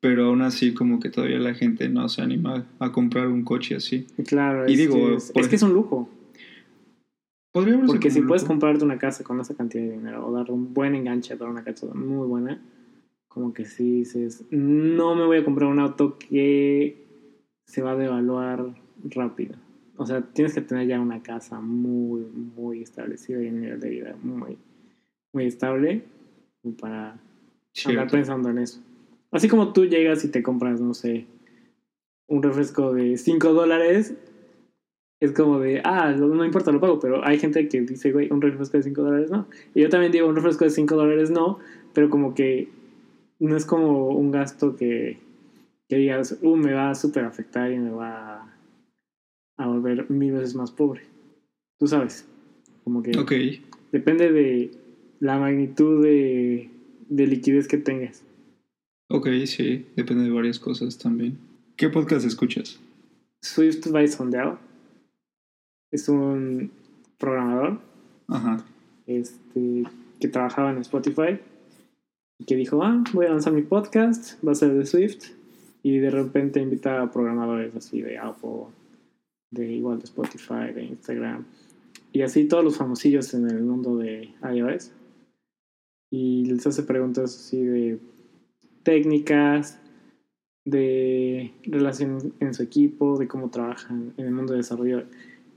pero 0.00 0.26
aún 0.26 0.42
así 0.42 0.74
como 0.74 1.00
que 1.00 1.08
todavía 1.08 1.38
la 1.38 1.54
gente 1.54 1.88
no 1.88 2.08
se 2.10 2.20
anima 2.20 2.66
a 2.78 2.92
comprar 2.92 3.28
un 3.28 3.42
coche 3.42 3.76
así. 3.76 4.06
claro, 4.26 4.68
Y 4.68 4.74
es, 4.74 4.78
digo, 4.78 4.94
que 4.94 5.14
es, 5.14 5.32
por 5.32 5.42
es 5.42 5.48
que 5.48 5.56
es 5.56 5.62
un 5.62 5.72
lujo. 5.72 6.10
Porque 7.86 8.10
si 8.10 8.20
puedes 8.20 8.44
comprarte 8.44 8.84
una 8.84 8.98
casa 8.98 9.22
con 9.22 9.40
esa 9.40 9.54
cantidad 9.54 9.84
de 9.84 9.92
dinero 9.92 10.26
o 10.26 10.32
dar 10.32 10.50
un 10.50 10.74
buen 10.74 10.96
enganche 10.96 11.36
para 11.36 11.50
una 11.50 11.62
casa 11.62 11.86
muy 11.94 12.26
buena, 12.26 12.60
como 13.28 13.54
que 13.54 13.64
sí 13.64 14.00
dices, 14.00 14.44
no 14.50 15.14
me 15.14 15.24
voy 15.24 15.38
a 15.38 15.44
comprar 15.44 15.70
un 15.70 15.78
auto 15.78 16.18
que 16.18 17.06
se 17.64 17.80
va 17.80 17.92
a 17.92 17.96
devaluar 17.96 18.74
rápido. 19.04 19.54
O 19.96 20.04
sea, 20.04 20.20
tienes 20.20 20.52
que 20.52 20.62
tener 20.62 20.88
ya 20.88 21.00
una 21.00 21.22
casa 21.22 21.60
muy, 21.60 22.22
muy 22.56 22.82
establecida 22.82 23.40
y 23.40 23.46
un 23.46 23.60
nivel 23.60 23.80
de 23.80 23.88
vida 23.88 24.16
muy, 24.22 24.58
muy 25.34 25.46
estable 25.46 26.02
para 26.80 27.10
andar 27.10 27.20
Cierto. 27.72 28.12
pensando 28.12 28.50
en 28.50 28.58
eso. 28.58 28.80
Así 29.30 29.48
como 29.48 29.72
tú 29.72 29.86
llegas 29.86 30.24
y 30.24 30.28
te 30.28 30.42
compras, 30.42 30.80
no 30.80 30.94
sé, 30.94 31.26
un 32.28 32.42
refresco 32.42 32.94
de 32.94 33.16
5 33.16 33.52
dólares, 33.52 34.14
es 35.20 35.32
como 35.32 35.58
de, 35.58 35.80
ah, 35.84 36.12
no, 36.12 36.44
importa, 36.44 36.70
lo 36.72 36.80
pago, 36.80 37.00
pero 37.00 37.24
hay 37.24 37.38
gente 37.38 37.68
que 37.68 37.80
dice, 37.80 38.12
güey, 38.12 38.30
un 38.30 38.40
refresco 38.40 38.76
de 38.76 38.82
5 38.84 39.02
dólares 39.02 39.30
no. 39.30 39.48
Y 39.74 39.82
yo 39.82 39.88
también 39.88 40.12
digo, 40.12 40.28
un 40.28 40.36
refresco 40.36 40.64
de 40.64 40.70
5 40.70 40.94
dólares 40.96 41.30
no, 41.30 41.58
pero 41.92 42.10
como 42.10 42.34
que 42.34 42.68
no 43.40 43.56
es 43.56 43.66
como 43.66 44.08
un 44.08 44.30
gasto 44.30 44.76
que, 44.76 45.18
que 45.88 45.96
digas, 45.96 46.38
uh, 46.42 46.56
me 46.56 46.72
va 46.72 46.90
a 46.90 46.94
súper 46.94 47.24
afectar 47.24 47.72
y 47.72 47.78
me 47.78 47.90
va 47.90 48.42
a, 48.42 48.56
a 49.58 49.66
volver 49.66 50.10
mil 50.10 50.32
veces 50.32 50.54
más 50.54 50.70
pobre. 50.70 51.02
Tú 51.78 51.86
sabes, 51.86 52.28
como 52.84 53.02
que 53.02 53.18
Ok, 53.18 53.32
depende 53.90 54.30
de 54.30 54.70
la 55.24 55.38
magnitud 55.38 56.02
de, 56.02 56.68
de 57.08 57.26
liquidez 57.26 57.66
que 57.66 57.78
tengas. 57.78 58.22
ok, 59.08 59.26
sí, 59.46 59.86
depende 59.96 60.24
de 60.24 60.30
varias 60.30 60.58
cosas 60.58 60.98
también. 60.98 61.38
¿Qué 61.76 61.88
podcast 61.88 62.26
escuchas? 62.26 62.78
Swift 63.40 63.88
by 63.90 64.06
Sondeo 64.06 64.58
es 65.90 66.10
un 66.10 66.70
programador 67.16 67.80
Ajá, 68.28 68.66
este, 69.06 69.84
que 70.20 70.28
trabajaba 70.28 70.72
en 70.72 70.78
Spotify 70.78 71.40
y 72.38 72.44
que 72.44 72.56
dijo, 72.56 72.84
ah, 72.84 73.02
voy 73.14 73.24
a 73.24 73.30
lanzar 73.30 73.54
mi 73.54 73.62
podcast, 73.62 74.44
va 74.46 74.52
a 74.52 74.54
ser 74.54 74.74
de 74.74 74.84
Swift 74.84 75.30
y 75.82 76.00
de 76.00 76.10
repente 76.10 76.60
invita 76.60 77.00
a 77.00 77.10
programadores 77.10 77.74
así 77.74 78.02
de 78.02 78.18
Apple, 78.18 78.66
de 79.50 79.72
igual 79.72 80.00
de 80.00 80.04
Spotify, 80.04 80.70
de 80.74 80.84
Instagram 80.84 81.46
y 82.12 82.20
así 82.20 82.44
todos 82.44 82.62
los 82.62 82.76
famosillos 82.76 83.32
en 83.32 83.48
el 83.48 83.62
mundo 83.62 83.96
de 83.96 84.28
iOS 84.54 84.90
y 86.10 86.44
les 86.46 86.66
hace 86.66 86.82
preguntas 86.82 87.36
así 87.36 87.62
de 87.62 87.98
técnicas, 88.82 89.80
de 90.64 91.52
relación 91.64 92.34
en 92.40 92.54
su 92.54 92.62
equipo, 92.62 93.18
de 93.18 93.28
cómo 93.28 93.50
trabajan 93.50 94.14
en 94.16 94.26
el 94.26 94.32
mundo 94.32 94.52
de 94.52 94.58
desarrollo 94.58 95.04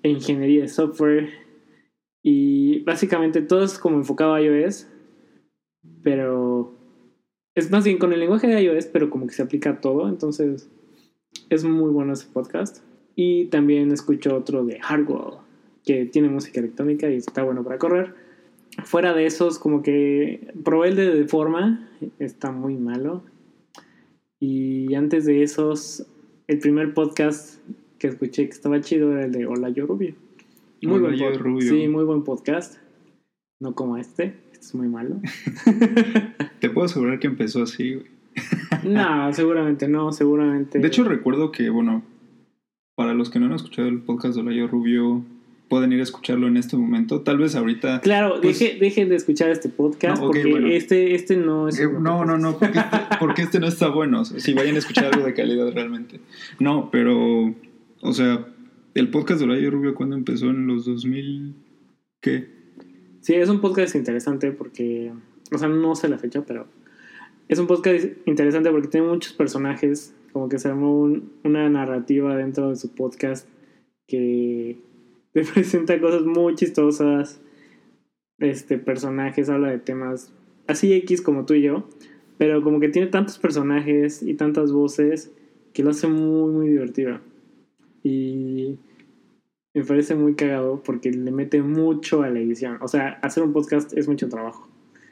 e 0.04 0.10
ingeniería 0.10 0.62
de 0.62 0.68
software. 0.68 1.30
Y 2.24 2.84
básicamente 2.84 3.42
todo 3.42 3.64
es 3.64 3.80
como 3.80 3.98
enfocado 3.98 4.34
a 4.34 4.42
iOS, 4.42 4.88
pero 6.04 6.76
es 7.56 7.72
más 7.72 7.86
bien 7.86 7.98
con 7.98 8.12
el 8.12 8.20
lenguaje 8.20 8.48
de 8.48 8.62
iOS, 8.62 8.88
pero 8.88 9.10
como 9.10 9.28
que 9.28 9.34
se 9.34 9.44
aplica 9.44 9.72
a 9.72 9.82
todo. 9.82 10.10
Entonces 10.10 10.70
es 11.50 11.64
muy 11.64 11.92
bueno 11.92 12.14
ese 12.14 12.28
podcast. 12.32 12.84
Y 13.16 13.46
también 13.46 13.92
escucho 13.92 14.36
otro 14.36 14.64
de 14.64 14.80
Hardwell, 14.80 15.40
que 15.84 16.06
tiene 16.06 16.30
música 16.30 16.60
electrónica 16.60 17.10
y 17.10 17.16
está 17.16 17.44
bueno 17.44 17.64
para 17.64 17.80
correr. 17.80 18.27
Fuera 18.84 19.14
de 19.14 19.26
esos, 19.26 19.60
como 19.60 19.82
que 19.82 20.54
probé 20.64 20.90
el 20.90 20.96
de 20.96 21.16
Deforma, 21.16 21.90
está 22.20 22.52
muy 22.52 22.76
malo. 22.76 23.24
Y 24.40 24.94
antes 24.94 25.26
de 25.26 25.44
esos, 25.44 26.06
el 26.48 26.60
primer 26.60 26.94
podcast 26.94 27.60
que 27.98 28.08
escuché 28.08 28.46
que 28.46 28.52
estaba 28.52 28.80
chido 28.82 29.12
era 29.12 29.26
el 29.26 29.32
de 29.32 29.46
Hola 29.48 29.70
Yo 29.70 29.88
Rubio. 29.88 30.14
Muy 30.82 30.96
Hola, 30.96 31.08
buen 31.08 31.18
Yo 31.18 31.38
Rubio. 31.38 31.70
Sí, 31.70 31.88
muy 31.88 32.04
buen 32.04 32.24
podcast. 32.24 32.78
No 33.60 33.74
como 33.74 33.98
este, 33.98 34.36
este 34.52 34.66
es 34.66 34.76
muy 34.76 34.88
malo. 34.88 35.20
te 36.60 36.70
puedo 36.70 36.86
asegurar 36.86 37.20
que 37.20 37.28
empezó 37.28 37.64
así, 37.64 37.96
güey. 37.96 38.06
no, 38.84 39.34
seguramente 39.34 39.88
no, 39.88 40.12
seguramente. 40.12 40.80
De 40.80 40.88
hecho, 40.88 41.04
recuerdo 41.04 41.52
que, 41.52 41.70
bueno, 41.70 42.04
para 42.96 43.14
los 43.14 43.30
que 43.30 43.40
no 43.40 43.48
han 43.48 43.54
escuchado 43.54 43.88
el 43.88 44.02
podcast 44.02 44.36
de 44.36 44.42
Olayo 44.42 44.68
Rubio, 44.68 45.24
pueden 45.70 45.92
ir 45.92 46.00
a 46.00 46.04
escucharlo 46.04 46.48
en 46.48 46.58
este 46.58 46.78
momento. 46.78 47.22
Tal 47.22 47.38
vez 47.38 47.56
ahorita. 47.56 48.02
Claro, 48.02 48.40
pues- 48.42 48.60
deje- 48.60 48.78
dejen 48.80 49.10
de 49.10 49.16
escuchar 49.16 49.50
este 49.50 49.70
podcast 49.70 50.20
No, 50.22 50.28
porque 50.28 50.46
bueno. 50.50 50.68
este, 50.68 51.14
este 51.16 51.36
no 51.38 51.68
es. 51.68 51.80
Eh, 51.80 51.88
no, 51.88 52.24
no, 52.26 52.38
no, 52.38 52.58
porque 52.58 52.80
este, 52.80 52.98
porque 53.20 53.42
este 53.42 53.60
no 53.60 53.68
está 53.68 53.90
bueno. 53.90 54.22
O 54.22 54.26
sea, 54.26 54.40
si 54.40 54.54
vayan 54.54 54.76
a 54.76 54.80
escuchar 54.80 55.14
algo 55.14 55.26
de 55.26 55.34
calidad 55.34 55.72
realmente. 55.74 56.20
No, 56.60 56.90
pero, 56.92 57.54
o 58.02 58.14
sea, 58.14 58.48
el 58.94 59.10
podcast 59.10 59.40
de 59.40 59.46
Olayo 59.46 59.72
Rubio, 59.72 59.94
cuando 59.96 60.16
empezó? 60.16 60.50
En 60.50 60.68
los 60.68 60.86
2000. 60.86 61.56
¿Qué? 62.22 62.48
Sí, 63.22 63.34
es 63.36 63.50
un 63.50 63.60
podcast 63.62 63.96
interesante 63.96 64.52
porque, 64.52 65.12
o 65.54 65.58
sea, 65.58 65.68
no 65.68 65.96
sé 65.96 66.08
la 66.08 66.18
fecha, 66.18 66.44
pero 66.46 66.66
es 67.50 67.60
un 67.60 67.68
podcast 67.68 68.06
interesante 68.26 68.72
porque 68.72 68.88
tiene 68.88 69.08
muchos 69.08 69.34
personajes, 69.34 70.16
como 70.32 70.48
que 70.50 70.60
se 70.60 70.70
armó 70.70 70.98
un- 71.00 71.32
una 71.44 71.70
narrativa 71.70 72.36
dentro 72.38 72.70
de 72.70 72.76
su 72.78 72.96
podcast 72.96 73.48
que 74.08 74.80
te 75.34 75.44
presenta 75.54 76.00
cosas 76.00 76.24
muy 76.24 76.56
chistosas, 76.56 77.42
este, 78.40 78.78
personajes, 78.78 79.50
habla 79.50 79.70
de 79.72 79.80
temas 79.80 80.32
así 80.68 80.94
X 80.94 81.22
como 81.22 81.46
tú 81.46 81.54
y 81.54 81.64
yo, 81.64 81.88
pero 82.38 82.62
como 82.62 82.80
que 82.80 82.90
tiene 82.90 83.08
tantos 83.08 83.40
personajes 83.40 84.22
y 84.22 84.34
tantas 84.36 84.72
voces 84.72 85.32
que 85.74 85.84
lo 85.84 85.92
hace 85.92 86.08
muy, 86.08 86.52
muy 86.52 86.70
divertido. 86.70 87.20
Y 88.04 88.78
me 89.74 89.84
parece 89.84 90.16
muy 90.16 90.36
cagado 90.36 90.82
porque 90.84 91.12
le 91.12 91.32
mete 91.32 91.62
mucho 91.62 92.22
a 92.24 92.30
la 92.30 92.40
edición. 92.40 92.78
O 92.82 92.88
sea, 92.88 93.20
hacer 93.22 93.44
un 93.44 93.54
podcast 93.54 93.94
es 93.98 94.08
mucho 94.08 94.30
trabajo. 94.30 94.68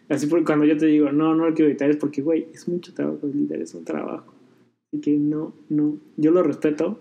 Así 0.07 0.27
porque 0.27 0.45
cuando 0.45 0.65
yo 0.65 0.77
te 0.77 0.85
digo, 0.85 1.11
no, 1.11 1.33
no 1.33 1.49
lo 1.49 1.55
quiero 1.55 1.69
editar, 1.69 1.89
es 1.89 1.97
porque, 1.97 2.21
güey, 2.21 2.47
es 2.53 2.67
mucho 2.67 2.93
trabajo 2.93 3.27
editar, 3.27 3.59
es 3.59 3.73
un 3.73 3.85
trabajo. 3.85 4.33
Así 4.91 5.01
que 5.01 5.17
no, 5.17 5.53
no. 5.69 5.97
Yo 6.17 6.31
lo 6.31 6.43
respeto, 6.43 6.99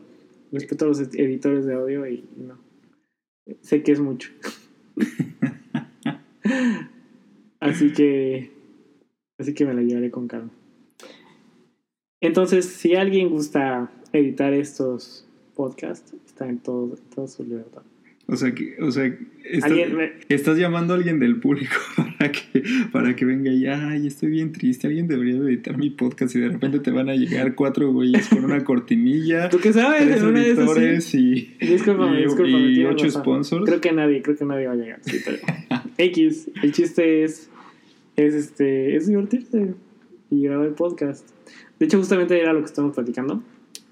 respeto 0.53 0.87
a 0.87 0.89
los 0.89 1.01
ed- 1.01 1.21
editores 1.21 1.67
de 1.67 1.75
audio 1.75 2.07
y 2.07 2.25
no. 2.37 2.59
Sé 3.61 3.83
que 3.83 3.93
es 3.93 4.01
mucho. 4.01 4.31
así 7.61 7.93
que, 7.93 8.51
así 9.39 9.55
que 9.55 9.65
me 9.65 9.75
la 9.75 9.83
llevaré 9.83 10.11
con 10.11 10.29
calma. 10.29 10.51
Entonces, 12.21 12.67
si 12.67 12.95
alguien 12.97 13.29
gusta 13.29 13.91
editar 14.13 14.53
estos 14.55 15.29
podcasts, 15.55 16.15
está 16.27 16.49
en 16.49 16.59
todo, 16.59 16.97
en 16.97 17.05
toda 17.11 17.29
su 17.29 17.45
libertad. 17.45 17.83
O 18.27 18.37
sea, 18.37 18.55
que, 18.55 18.77
o 18.81 18.91
sea, 18.91 19.15
estás, 19.45 19.71
me- 19.71 20.13
estás 20.31 20.57
llamando 20.59 20.95
a 20.95 20.97
alguien 20.97 21.19
del 21.19 21.37
público 21.41 21.75
para 22.19 22.33
que, 22.33 22.63
para 22.91 23.15
que 23.15 23.25
venga 23.27 23.53
y, 23.53 23.67
ay, 23.67 24.07
estoy 24.07 24.31
bien 24.31 24.51
triste, 24.53 24.87
alguien 24.87 25.07
debería 25.09 25.35
de 25.41 25.53
editar 25.53 25.77
mi 25.77 25.91
podcast 25.91 26.35
y 26.35 26.41
de 26.41 26.49
repente 26.49 26.81
te 26.81 26.91
van 26.91 27.11
a 27.11 27.15
llegar 27.17 27.55
cuatro 27.55 27.93
güeyes 27.93 28.29
con 28.29 28.45
una 28.47 28.65
cortinilla, 28.65 29.49
¿Tú 29.51 29.59
qué 29.59 29.75
sabes? 29.75 30.07
tres 30.07 30.23
una 30.23 30.41
esas 30.43 30.55
sí. 30.57 30.61
editores 30.61 31.15
y, 31.15 31.57
Discúlpame, 31.61 32.21
y- 32.21 32.25
discúlpame. 32.25 32.71
y 32.71 32.85
ocho 32.87 33.05
razón. 33.05 33.23
sponsors. 33.23 33.65
Creo 33.67 33.81
que 33.83 33.93
nadie, 33.93 34.23
creo 34.23 34.37
que 34.37 34.45
nadie 34.47 34.67
va 34.69 34.73
a 34.73 34.77
llegar. 34.77 35.01
Sí, 35.03 35.19
pero 35.25 35.39
X, 35.99 36.51
el 36.63 36.73
chiste 36.73 37.25
es, 37.25 37.51
es 38.17 38.33
este, 38.35 38.97
es 38.97 39.07
divertirse 39.07 39.75
y 40.31 40.43
grabar 40.45 40.67
el 40.67 40.73
podcast. 40.75 41.29
De 41.79 41.85
hecho, 41.87 41.99
justamente 41.99 42.41
era 42.41 42.55
lo 42.55 42.61
que 42.61 42.67
estamos 42.67 42.95
platicando, 42.95 43.43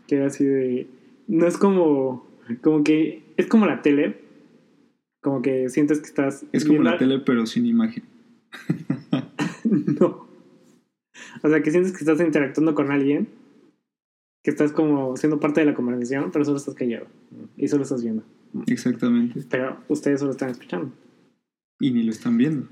que 0.08 0.14
era 0.16 0.26
así 0.28 0.44
de, 0.44 0.86
no 1.28 1.46
es 1.46 1.58
como, 1.58 2.26
como 2.60 2.84
que, 2.84 3.22
es 3.36 3.46
como 3.46 3.66
la 3.66 3.82
tele, 3.82 4.20
Como 5.20 5.42
que 5.42 5.68
sientes 5.68 6.00
que 6.00 6.06
estás. 6.06 6.44
Es 6.52 6.64
como 6.64 6.82
la 6.82 6.98
tele, 6.98 7.20
pero 7.20 7.46
sin 7.46 7.66
imagen. 7.66 8.04
no. 9.64 10.26
O 11.42 11.48
sea, 11.48 11.62
que 11.62 11.70
sientes 11.70 11.92
que 11.92 11.98
estás 11.98 12.20
interactuando 12.20 12.74
con 12.74 12.90
alguien, 12.90 13.28
que 14.42 14.50
estás 14.50 14.72
como 14.72 15.16
siendo 15.16 15.40
parte 15.40 15.60
de 15.60 15.66
la 15.66 15.74
conversación, 15.74 16.30
pero 16.32 16.44
solo 16.44 16.56
estás 16.56 16.74
callado 16.74 17.06
y 17.56 17.68
solo 17.68 17.84
estás 17.84 18.02
viendo. 18.02 18.24
Exactamente. 18.66 19.42
Pero 19.48 19.78
ustedes 19.88 20.20
solo 20.20 20.32
están 20.32 20.50
escuchando. 20.50 20.92
Y 21.80 21.90
ni 21.90 22.02
lo 22.02 22.10
están 22.10 22.36
viendo. 22.36 22.68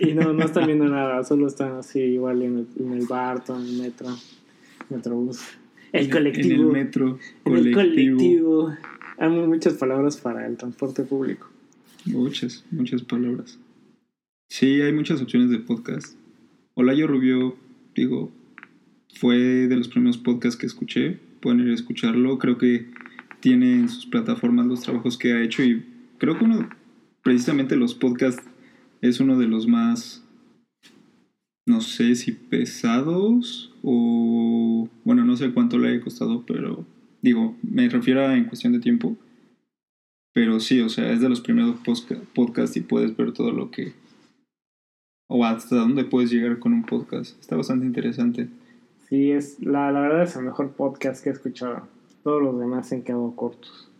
Y 0.00 0.14
no, 0.14 0.32
no 0.32 0.44
están 0.44 0.66
viendo 0.66 0.84
nada, 0.88 1.22
solo 1.24 1.46
están 1.46 1.76
así 1.76 2.00
igual 2.00 2.42
en 2.42 2.58
el, 2.58 2.66
en 2.78 2.92
el 2.92 3.06
barto, 3.06 3.56
en 3.56 3.66
el 3.66 3.80
metro, 3.80 4.08
metrobús. 4.88 5.40
El 5.92 6.10
colectivo. 6.10 6.54
En 6.54 6.60
el 6.60 6.66
metro. 6.66 7.18
en 7.44 7.56
el 7.56 7.72
colectivo. 7.72 8.74
Hay 9.20 9.30
muchas 9.30 9.74
palabras 9.74 10.16
para 10.16 10.46
el 10.46 10.56
transporte 10.56 11.02
público. 11.02 11.48
Muchas, 12.04 12.64
muchas 12.70 13.02
palabras. 13.02 13.58
Sí, 14.48 14.80
hay 14.80 14.92
muchas 14.92 15.20
opciones 15.20 15.50
de 15.50 15.58
podcast. 15.58 16.16
Olayo 16.74 17.08
Rubio, 17.08 17.56
digo, 17.96 18.30
fue 19.14 19.36
de 19.36 19.76
los 19.76 19.88
primeros 19.88 20.18
podcasts 20.18 20.56
que 20.56 20.66
escuché. 20.66 21.18
Pueden 21.40 21.60
ir 21.60 21.70
a 21.70 21.74
escucharlo. 21.74 22.38
Creo 22.38 22.58
que 22.58 22.86
tiene 23.40 23.74
en 23.74 23.88
sus 23.88 24.06
plataformas 24.06 24.66
los 24.66 24.82
trabajos 24.82 25.18
que 25.18 25.32
ha 25.32 25.42
hecho 25.42 25.64
y 25.64 25.84
creo 26.18 26.38
que 26.38 26.44
uno, 26.44 26.68
precisamente 27.22 27.76
los 27.76 27.94
podcasts, 27.94 28.42
es 29.00 29.18
uno 29.18 29.36
de 29.36 29.48
los 29.48 29.66
más, 29.66 30.24
no 31.66 31.80
sé 31.80 32.14
si 32.14 32.32
pesados 32.32 33.72
o, 33.82 34.88
bueno, 35.04 35.24
no 35.24 35.36
sé 35.36 35.52
cuánto 35.52 35.76
le 35.78 35.88
haya 35.88 36.00
costado, 36.00 36.44
pero 36.46 36.84
digo, 37.22 37.56
me 37.62 37.88
refiero 37.88 38.20
a 38.20 38.36
en 38.36 38.44
cuestión 38.44 38.72
de 38.72 38.80
tiempo. 38.80 39.16
Pero 40.32 40.60
sí, 40.60 40.80
o 40.80 40.88
sea, 40.88 41.10
es 41.12 41.20
de 41.20 41.28
los 41.28 41.40
primeros 41.40 41.76
podcasts 42.34 42.76
y 42.76 42.80
puedes 42.80 43.16
ver 43.16 43.32
todo 43.32 43.50
lo 43.50 43.70
que... 43.70 43.92
O 45.28 45.44
hasta 45.44 45.76
dónde 45.76 46.04
puedes 46.04 46.30
llegar 46.30 46.58
con 46.58 46.72
un 46.72 46.84
podcast. 46.84 47.38
Está 47.40 47.56
bastante 47.56 47.84
interesante. 47.86 48.48
Sí, 49.08 49.30
es 49.30 49.60
la, 49.60 49.90
la 49.90 50.00
verdad 50.00 50.22
es 50.22 50.36
el 50.36 50.44
mejor 50.44 50.72
podcast 50.72 51.22
que 51.22 51.30
he 51.30 51.32
escuchado. 51.32 51.88
Todos 52.22 52.42
los 52.42 52.58
demás 52.58 52.88
se 52.88 52.96
han 52.96 53.02
quedado 53.02 53.34
cortos. 53.34 53.90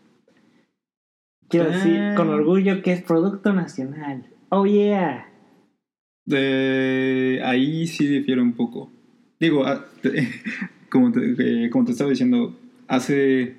Quiero 1.48 1.70
decir 1.70 1.98
Ah. 1.98 2.14
con 2.16 2.28
orgullo 2.28 2.82
que 2.82 2.92
es 2.92 3.02
producto 3.02 3.52
nacional. 3.52 4.26
Oh 4.50 4.66
yeah. 4.66 5.26
De 6.26 7.40
ahí 7.44 7.86
sí 7.86 8.06
difiere 8.06 8.42
un 8.42 8.52
poco. 8.52 8.92
Digo, 9.40 9.64
ah, 9.66 9.86
como, 10.90 11.10
te, 11.10 11.64
eh, 11.64 11.70
como 11.70 11.84
te 11.86 11.92
estaba 11.92 12.10
diciendo, 12.10 12.54
hace 12.88 13.56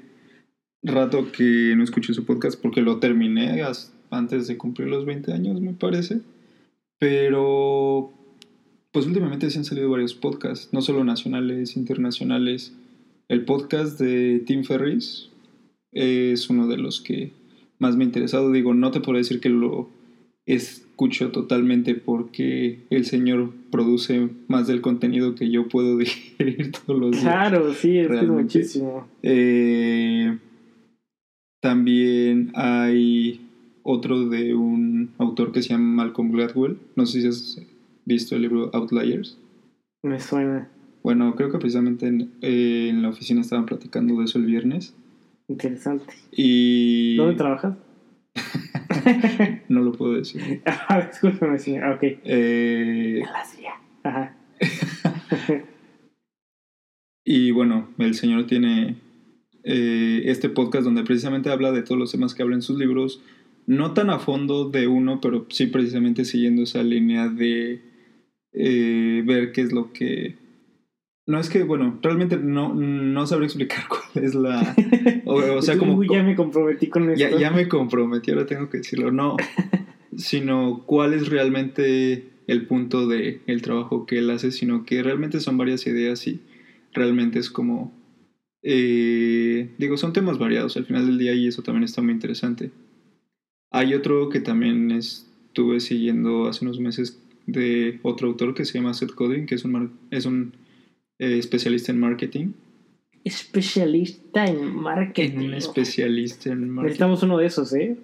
rato 0.84 1.32
que 1.32 1.74
no 1.76 1.84
escuché 1.84 2.14
su 2.14 2.26
podcast 2.26 2.60
porque 2.62 2.82
lo 2.82 3.00
terminé 3.00 3.64
antes 4.10 4.48
de 4.48 4.58
cumplir 4.58 4.88
los 4.88 5.06
20 5.06 5.32
años, 5.34 5.62
me 5.62 5.74
parece. 5.74 6.22
Pero, 7.00 8.12
pues 8.92 9.06
últimamente 9.06 9.50
se 9.50 9.60
han 9.60 9.66
salido 9.66 9.90
varios 9.90 10.14
podcasts, 10.14 10.70
no 10.74 10.82
solo 10.82 11.04
nacionales, 11.04 11.78
internacionales. 11.78 12.74
El 13.30 13.46
podcast 13.46 14.00
de 14.00 14.40
Tim 14.46 14.64
Ferris 14.64 15.30
es 15.92 16.50
uno 16.50 16.68
de 16.68 16.78
los 16.78 17.00
que 17.00 17.32
más 17.78 17.96
me 17.96 18.04
ha 18.04 18.08
interesado. 18.08 18.52
Digo, 18.52 18.74
no 18.74 18.92
te 18.92 19.00
puedo 19.00 19.18
decir 19.18 19.40
que 19.40 19.50
lo 19.50 19.90
escucho 21.00 21.32
totalmente 21.32 21.96
porque 21.96 22.80
el 22.90 23.06
señor 23.06 23.52
produce 23.72 24.28
más 24.50 24.68
del 24.68 24.82
contenido 24.82 25.34
que 25.34 25.50
yo 25.50 25.70
puedo 25.70 25.98
digerir 25.98 26.74
todos 26.74 27.00
los 27.00 27.12
días. 27.12 27.24
Claro, 27.24 27.74
sí, 27.74 27.98
es 28.00 28.08
que 28.08 28.14
es 28.16 28.20
Realmente. 28.20 28.44
muchísimo. 28.44 29.08
Eh, 29.24 30.38
también 31.62 32.52
hay 32.54 33.40
otro 33.84 34.28
de 34.28 34.54
un 34.54 35.12
autor 35.20 35.54
que 35.54 35.62
se 35.62 35.70
llama 35.70 36.04
Malcolm 36.04 36.32
Gladwell. 36.34 36.78
No 36.98 37.06
sé 37.06 37.22
si 37.22 37.28
has 37.28 37.62
visto 38.04 38.36
el 38.36 38.42
libro 38.42 38.70
Outliers. 38.74 39.38
Me 40.04 40.20
suena 40.20 40.70
Bueno, 41.02 41.34
creo 41.36 41.50
que 41.50 41.60
precisamente 41.60 42.08
en, 42.08 42.30
eh, 42.42 42.88
en 42.90 43.02
la 43.04 43.10
oficina 43.10 43.40
estaban 43.40 43.66
platicando 43.66 44.18
de 44.18 44.26
eso 44.26 44.38
el 44.38 44.46
viernes. 44.46 44.94
interesante. 45.48 46.14
Y 46.34 47.16
¿Dónde 47.16 47.36
trabajas? 47.36 47.78
no 49.70 49.82
lo 49.82 49.92
puedo 49.94 50.14
decir. 50.14 50.62
ah, 50.66 51.08
discúlpame, 51.10 51.60
señor. 51.60 51.84
Ah, 51.84 51.94
Ok. 51.96 52.04
Eh, 52.04 53.18
En 53.18 53.22
la 53.22 53.46
CIA. 53.46 53.74
Ajá. 54.04 54.36
Y 57.32 57.52
bueno, 57.52 57.88
el 58.00 58.16
señor 58.16 58.48
tiene 58.48 58.96
eh, 59.64 60.24
este 60.26 60.50
podcast 60.50 60.84
donde 60.84 61.04
precisamente 61.04 61.52
habla 61.52 61.72
de 61.72 61.84
todos 61.84 62.00
los 62.00 62.12
temas 62.12 62.34
que 62.34 62.42
habla 62.42 62.56
en 62.56 62.64
sus 62.64 62.80
libros, 62.80 63.22
no 63.68 63.94
tan 63.94 64.10
a 64.10 64.18
fondo 64.18 64.68
de 64.68 64.88
uno, 64.88 65.22
pero 65.22 65.46
sí 65.50 65.68
precisamente 65.68 66.26
siguiendo 66.26 66.64
esa 66.64 66.82
línea 66.82 67.28
de 67.30 67.82
eh, 68.54 69.24
ver 69.28 69.52
qué 69.52 69.62
es 69.62 69.72
lo 69.72 69.94
que... 69.94 70.38
No 71.30 71.40
es 71.40 71.48
que, 71.48 71.62
bueno, 71.62 72.00
realmente 72.02 72.38
no, 72.38 72.74
no 72.74 73.28
sabré 73.28 73.46
explicar 73.46 73.84
cuál 73.88 74.26
es 74.26 74.34
la... 74.34 74.76
O, 75.26 75.36
o 75.36 75.62
sea, 75.62 75.78
como... 75.78 75.94
Uy, 75.94 76.08
ya 76.12 76.24
me 76.24 76.36
comprometí 76.36 76.88
con 76.88 77.08
esto. 77.08 77.20
Ya, 77.20 77.38
ya 77.38 77.52
me 77.52 77.68
comprometí, 77.68 78.32
ahora 78.32 78.48
tengo 78.48 78.68
que 78.68 78.80
decirlo. 78.80 79.12
No, 79.12 79.38
sino 80.18 80.82
cuál 80.88 81.14
es 81.14 81.30
realmente 81.30 82.30
el 82.48 82.66
punto 82.66 83.08
de 83.08 83.42
el 83.46 83.62
trabajo 83.62 84.08
que 84.08 84.18
él 84.18 84.32
hace, 84.32 84.52
sino 84.52 84.86
que 84.86 85.04
realmente 85.04 85.40
son 85.40 85.56
varias 85.56 85.86
ideas 85.86 86.26
y 86.26 86.42
realmente 86.94 87.38
es 87.38 87.52
como... 87.52 87.94
eh, 88.64 89.70
digo, 89.78 89.98
son 89.98 90.14
temas 90.14 90.40
variados 90.40 90.78
al 90.78 90.86
final 90.86 91.06
del 91.06 91.20
día 91.20 91.34
y 91.36 91.46
eso 91.46 91.62
también 91.62 91.84
está 91.84 92.02
muy 92.02 92.14
interesante. 92.14 92.72
Hay 93.70 93.94
otro 93.94 94.30
que 94.30 94.40
también 94.40 94.90
estuve 94.90 95.80
siguiendo 95.80 96.48
hace 96.48 96.66
unos 96.66 96.80
meses 96.80 97.22
de 97.46 98.00
otro 98.02 98.30
autor 98.30 98.56
que 98.56 98.66
se 98.66 98.80
llama 98.80 98.96
Seth 98.96 99.14
Godin, 99.14 99.46
que 99.46 99.54
es 99.54 99.64
un, 99.64 99.92
es 100.10 100.26
un 100.26 100.54
eh, 101.20 101.38
especialista 101.38 101.92
en 101.92 102.00
marketing. 102.00 102.48
Especialista 103.24 104.46
en 104.46 104.76
marketing. 104.76 105.48
Un 105.50 105.54
especialista 105.54 106.50
en 106.52 106.62
marketing. 106.70 106.84
Necesitamos 106.84 107.24
uno 107.24 107.38
de 107.38 107.46
esos, 107.46 107.74
¿eh? 107.74 107.98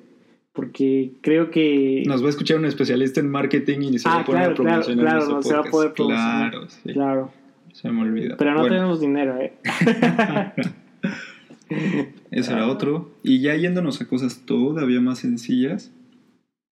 Porque 0.53 1.11
creo 1.21 1.49
que. 1.51 2.03
Nos 2.05 2.21
va 2.21 2.27
a 2.27 2.29
escuchar 2.29 2.57
un 2.57 2.65
especialista 2.65 3.19
en 3.21 3.29
marketing 3.29 3.79
y 3.93 3.99
se 3.99 4.07
va 4.07 4.15
Ah, 4.15 4.19
a 4.21 4.25
poner 4.25 4.41
claro, 4.41 4.51
a 4.53 4.55
promocionar 4.55 5.05
claro, 5.05 5.25
claro, 5.25 5.41
se 5.43 5.53
va 5.53 5.59
a 5.59 5.63
poder 5.63 5.93
promocionar. 5.93 6.51
Claro, 6.51 6.69
sí. 6.69 6.93
Claro. 6.93 7.31
Se 7.73 7.91
me 7.91 8.01
olvida. 8.03 8.37
Pero 8.37 8.51
no 8.53 8.59
Bueno, 8.61 8.75
tenemos 8.75 9.01
dinero, 9.01 9.37
¿eh? 9.41 9.53
Ese 12.31 12.51
era 12.53 12.67
otro. 12.67 13.11
Y 13.23 13.39
ya 13.41 13.55
yéndonos 13.55 14.01
a 14.01 14.07
cosas 14.07 14.41
todavía 14.45 15.01
más 15.01 15.19
sencillas. 15.19 15.91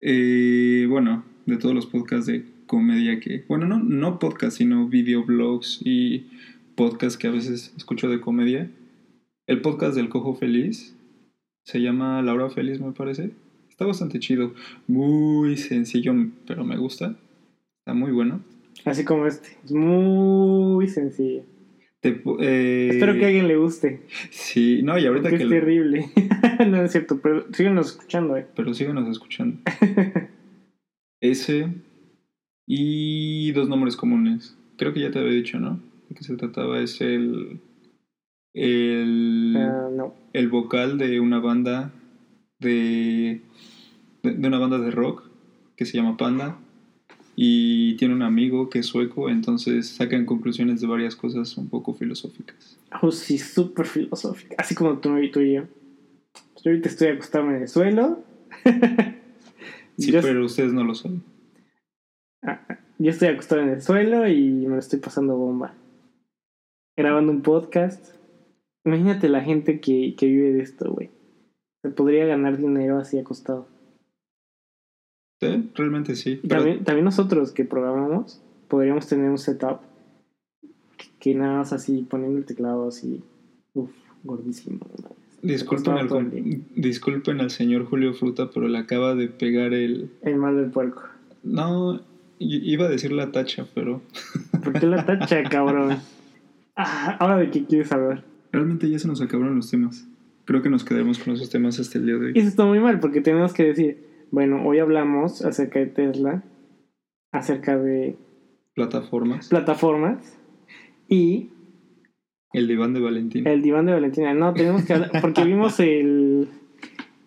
eh, 0.01 0.85
bueno, 0.89 1.23
de 1.45 1.57
todos 1.57 1.75
los 1.75 1.85
podcasts 1.85 2.25
de 2.27 2.45
comedia 2.73 3.19
que. 3.19 3.43
Bueno, 3.47 3.67
no, 3.67 3.77
no 3.77 4.17
podcast, 4.17 4.57
sino 4.57 4.87
videoblogs 4.87 5.79
y 5.85 6.25
podcasts 6.73 7.19
que 7.19 7.27
a 7.27 7.31
veces 7.31 7.71
escucho 7.77 8.09
de 8.09 8.19
comedia. 8.19 8.67
El 9.45 9.61
podcast 9.61 9.95
del 9.95 10.09
Cojo 10.09 10.33
Feliz 10.33 10.95
se 11.65 11.81
llama 11.81 12.23
Laura 12.23 12.49
Feliz, 12.49 12.81
me 12.81 12.91
parece. 12.91 13.29
Está 13.69 13.85
bastante 13.85 14.17
chido. 14.17 14.55
Muy 14.87 15.55
sencillo, 15.55 16.15
pero 16.47 16.65
me 16.65 16.75
gusta. 16.77 17.15
Está 17.77 17.93
muy 17.93 18.11
bueno. 18.11 18.41
Así 18.85 19.05
como 19.05 19.27
este. 19.27 19.49
Es 19.63 19.71
muy 19.71 20.87
sencillo. 20.87 21.43
Te 21.99 22.23
eh, 22.39 22.89
Espero 22.91 23.13
que 23.13 23.25
a 23.25 23.27
alguien 23.27 23.47
le 23.47 23.55
guste. 23.55 24.01
Sí, 24.31 24.81
no, 24.81 24.97
y 24.97 25.05
ahorita 25.05 25.29
Porque 25.29 25.37
que. 25.37 25.43
es 25.43 25.49
terrible. 25.51 26.09
no 26.67 26.83
es 26.83 26.91
cierto, 26.91 27.19
pero 27.21 27.45
síguenos 27.53 27.91
escuchando, 27.91 28.35
¿eh? 28.35 28.47
Pero 28.55 28.73
síganos 28.73 29.07
escuchando. 29.07 29.59
Ese 31.21 31.69
y 32.65 33.51
dos 33.51 33.67
nombres 33.69 33.95
comunes. 33.95 34.55
Creo 34.77 34.93
que 34.93 35.01
ya 35.01 35.11
te 35.11 35.19
había 35.19 35.33
dicho, 35.33 35.59
¿no? 35.59 35.79
De 36.09 36.15
qué 36.15 36.23
se 36.23 36.35
trataba 36.35 36.79
es 36.79 37.01
el. 37.01 37.59
El, 38.53 39.55
Ah, 39.57 39.89
no. 39.91 40.13
el 40.33 40.47
vocal 40.49 40.97
de 40.97 41.19
una 41.19 41.39
banda 41.39 41.91
de, 42.59 43.41
de. 44.21 44.33
de 44.33 44.47
una 44.47 44.59
banda 44.59 44.79
de 44.79 44.91
rock 44.91 45.23
que 45.75 45.85
se 45.85 45.97
llama 45.97 46.17
Panda. 46.17 46.57
Y 47.35 47.95
tiene 47.95 48.13
un 48.13 48.21
amigo 48.21 48.69
que 48.69 48.79
es 48.79 48.85
sueco, 48.85 49.27
entonces 49.27 49.87
sacan 49.87 50.23
conclusiones 50.25 50.81
de 50.81 50.87
varias 50.87 51.15
cosas 51.15 51.57
un 51.57 51.67
poco 51.67 51.93
filosóficas. 51.95 52.77
Oh, 53.01 53.11
sí, 53.11 53.39
súper 53.39 53.87
filosófica. 53.87 54.55
Así 54.59 54.75
como 54.75 54.99
tú, 54.99 55.09
tú 55.31 55.39
y 55.41 55.53
yo. 55.53 55.63
Yo 56.63 56.69
ahorita 56.71 56.89
estoy 56.89 57.07
acostado 57.07 57.49
en 57.49 57.61
el 57.63 57.67
suelo. 57.67 58.23
Sí, 59.95 60.11
yo, 60.11 60.21
pero 60.21 60.43
ustedes 60.45 60.73
no 60.73 60.83
lo 60.83 60.95
saben. 60.95 61.21
Yo 62.99 63.09
estoy 63.09 63.29
acostado 63.29 63.61
en 63.61 63.69
el 63.69 63.81
suelo 63.81 64.27
y 64.27 64.51
me 64.51 64.75
lo 64.75 64.79
estoy 64.79 64.99
pasando 64.99 65.35
bomba. 65.37 65.73
Grabando 66.97 67.31
un 67.31 67.41
podcast. 67.41 68.15
Imagínate 68.85 69.29
la 69.29 69.41
gente 69.41 69.79
que, 69.79 70.15
que 70.17 70.25
vive 70.27 70.51
de 70.53 70.61
esto, 70.61 70.91
güey. 70.91 71.09
Se 71.81 71.89
podría 71.89 72.25
ganar 72.25 72.57
dinero 72.57 72.97
así 72.97 73.17
acostado. 73.17 73.67
Sí, 75.41 75.71
Realmente 75.75 76.15
sí. 76.15 76.39
Pero- 76.41 76.55
también, 76.61 76.83
también 76.83 77.05
nosotros 77.05 77.51
que 77.51 77.65
programamos 77.65 78.41
podríamos 78.67 79.07
tener 79.07 79.29
un 79.29 79.37
setup 79.37 79.79
que, 81.19 81.35
nada 81.35 81.59
más 81.59 81.73
así 81.73 82.05
poniendo 82.09 82.39
el 82.39 82.45
teclado 82.45 82.87
así, 82.87 83.21
uff, 83.73 83.91
gordísimo. 84.23 84.79
Disculpen 85.41 85.93
al, 85.93 86.31
disculpen 86.75 87.41
al 87.41 87.49
señor 87.51 87.85
Julio 87.85 88.13
Fruta, 88.13 88.49
pero 88.49 88.67
le 88.67 88.77
acaba 88.77 89.13
de 89.13 89.27
pegar 89.27 89.73
el... 89.73 90.09
El 90.21 90.37
mal 90.37 90.55
del 90.55 90.71
puerco. 90.71 91.03
No, 91.43 92.01
iba 92.43 92.85
a 92.85 92.89
decir 92.89 93.11
la 93.11 93.31
tacha, 93.31 93.65
pero 93.73 94.01
¿Por 94.63 94.73
qué 94.79 94.85
la 94.87 95.05
tacha, 95.05 95.43
cabrón? 95.43 95.97
Ah, 96.75 97.17
Ahora 97.19 97.37
de 97.37 97.49
qué 97.51 97.65
quieres 97.65 97.91
hablar. 97.91 98.23
realmente 98.51 98.89
ya 98.89 98.99
se 98.99 99.07
nos 99.07 99.21
acabaron 99.21 99.55
los 99.55 99.69
temas. 99.69 100.07
Creo 100.45 100.61
que 100.61 100.69
nos 100.69 100.83
quedaremos 100.83 101.19
con 101.19 101.33
esos 101.33 101.49
temas 101.49 101.79
hasta 101.79 101.97
el 101.97 102.05
día 102.05 102.15
de 102.15 102.19
Y 102.21 102.25
hoy. 102.25 102.33
eso 102.35 102.47
está 102.47 102.65
muy 102.65 102.79
mal 102.79 102.99
porque 102.99 103.21
tenemos 103.21 103.53
que 103.53 103.63
decir, 103.63 104.03
bueno, 104.31 104.65
hoy 104.65 104.79
hablamos 104.79 105.43
acerca 105.45 105.79
de 105.79 105.85
Tesla, 105.85 106.43
acerca 107.31 107.77
de 107.77 108.17
Plataformas. 108.75 109.49
plataformas 109.49 110.37
y 111.07 111.49
El 112.53 112.67
diván 112.67 112.93
de 112.93 112.99
Valentín. 112.99 113.47
el 113.47 113.61
diván 113.61 113.85
de 113.85 113.93
Valentina. 113.93 114.33
No, 114.33 114.53
tenemos 114.53 114.83
que 114.83 114.93
hablar 114.93 115.11
porque 115.21 115.43
vimos 115.45 115.79
el, 115.79 116.47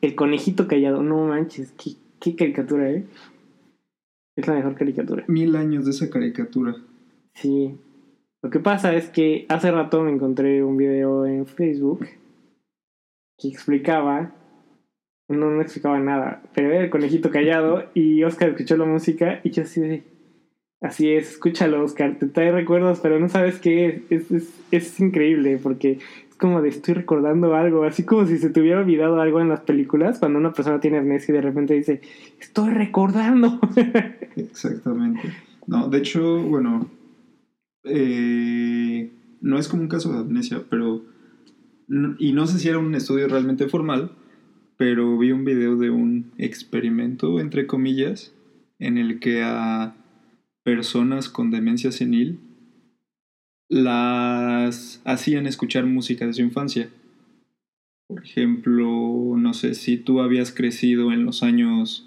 el 0.02 0.14
conejito 0.14 0.66
callado. 0.68 1.02
No 1.02 1.26
manches, 1.26 1.72
qué, 1.72 1.92
qué 2.20 2.34
caricatura, 2.36 2.90
¿eh? 2.90 3.04
Es 4.36 4.46
la 4.46 4.54
mejor 4.54 4.74
caricatura. 4.74 5.24
Mil 5.28 5.56
años 5.56 5.86
de 5.86 5.92
esa 5.92 6.10
caricatura. 6.10 6.76
Sí. 7.34 7.74
Lo 8.42 8.50
que 8.50 8.60
pasa 8.60 8.94
es 8.94 9.08
que 9.08 9.46
hace 9.48 9.70
rato 9.70 10.02
me 10.02 10.12
encontré 10.12 10.62
un 10.62 10.76
video 10.76 11.26
en 11.26 11.46
Facebook 11.46 12.06
que 13.38 13.48
explicaba, 13.48 14.34
no, 15.28 15.50
no 15.50 15.60
explicaba 15.60 15.98
nada, 15.98 16.42
pero 16.54 16.70
era 16.70 16.84
el 16.84 16.90
conejito 16.90 17.30
callado 17.30 17.90
y 17.94 18.22
Oscar 18.24 18.50
escuchó 18.50 18.76
la 18.76 18.84
música 18.84 19.40
y 19.42 19.50
yo 19.50 19.62
así 19.62 19.80
de, 19.80 20.04
así 20.80 21.12
es, 21.12 21.32
escúchalo 21.32 21.82
Oscar, 21.82 22.18
te 22.18 22.26
trae 22.26 22.52
recuerdos, 22.52 23.00
pero 23.00 23.18
no 23.18 23.28
sabes 23.28 23.58
qué 23.58 24.02
es, 24.10 24.10
es, 24.10 24.30
es, 24.30 24.60
es 24.70 25.00
increíble 25.00 25.58
porque 25.62 25.98
como 26.36 26.62
de 26.62 26.68
estoy 26.68 26.94
recordando 26.94 27.54
algo, 27.54 27.84
así 27.84 28.04
como 28.04 28.26
si 28.26 28.38
se 28.38 28.50
te 28.50 28.60
hubiera 28.60 28.80
olvidado 28.80 29.20
algo 29.20 29.40
en 29.40 29.48
las 29.48 29.60
películas, 29.60 30.18
cuando 30.18 30.38
una 30.38 30.52
persona 30.52 30.80
tiene 30.80 30.98
amnesia 30.98 31.32
y 31.32 31.36
de 31.36 31.42
repente 31.42 31.74
dice, 31.74 32.00
estoy 32.38 32.70
recordando. 32.70 33.58
Exactamente. 34.36 35.34
No, 35.66 35.88
de 35.88 35.98
hecho, 35.98 36.42
bueno, 36.42 36.88
eh, 37.84 39.10
no 39.40 39.58
es 39.58 39.68
como 39.68 39.82
un 39.82 39.88
caso 39.88 40.12
de 40.12 40.18
amnesia, 40.18 40.62
pero... 40.68 41.02
Y 42.18 42.32
no 42.32 42.48
sé 42.48 42.58
si 42.58 42.68
era 42.68 42.78
un 42.78 42.94
estudio 42.96 43.28
realmente 43.28 43.68
formal, 43.68 44.10
pero 44.76 45.16
vi 45.18 45.30
un 45.30 45.44
video 45.44 45.76
de 45.76 45.90
un 45.90 46.32
experimento, 46.36 47.38
entre 47.38 47.68
comillas, 47.68 48.34
en 48.80 48.98
el 48.98 49.20
que 49.20 49.42
a 49.44 49.94
personas 50.64 51.28
con 51.28 51.52
demencia 51.52 51.92
senil 51.92 52.40
las 53.68 55.00
hacían 55.04 55.46
escuchar 55.46 55.86
música 55.86 56.26
de 56.26 56.32
su 56.32 56.42
infancia. 56.42 56.90
Por 58.08 58.22
ejemplo, 58.22 59.34
no 59.36 59.52
sé 59.52 59.74
si 59.74 59.96
tú 59.96 60.20
habías 60.20 60.52
crecido 60.52 61.12
en 61.12 61.24
los 61.24 61.42
años 61.42 62.06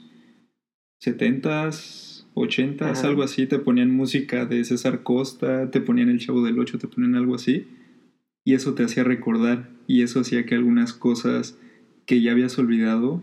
70s, 1.03 2.25
80s, 2.35 2.81
Ajá. 2.81 3.07
algo 3.07 3.23
así, 3.23 3.47
te 3.47 3.59
ponían 3.59 3.91
música 3.91 4.45
de 4.45 4.63
César 4.63 5.03
Costa, 5.03 5.71
te 5.71 5.81
ponían 5.81 6.09
El 6.09 6.19
Chavo 6.19 6.43
del 6.43 6.59
Ocho, 6.59 6.77
te 6.77 6.87
ponían 6.87 7.15
algo 7.15 7.35
así. 7.35 7.67
Y 8.45 8.53
eso 8.53 8.73
te 8.73 8.83
hacía 8.83 9.03
recordar, 9.03 9.69
y 9.87 10.01
eso 10.01 10.21
hacía 10.21 10.45
que 10.45 10.55
algunas 10.55 10.93
cosas 10.93 11.57
que 12.05 12.21
ya 12.21 12.31
habías 12.31 12.57
olvidado 12.57 13.21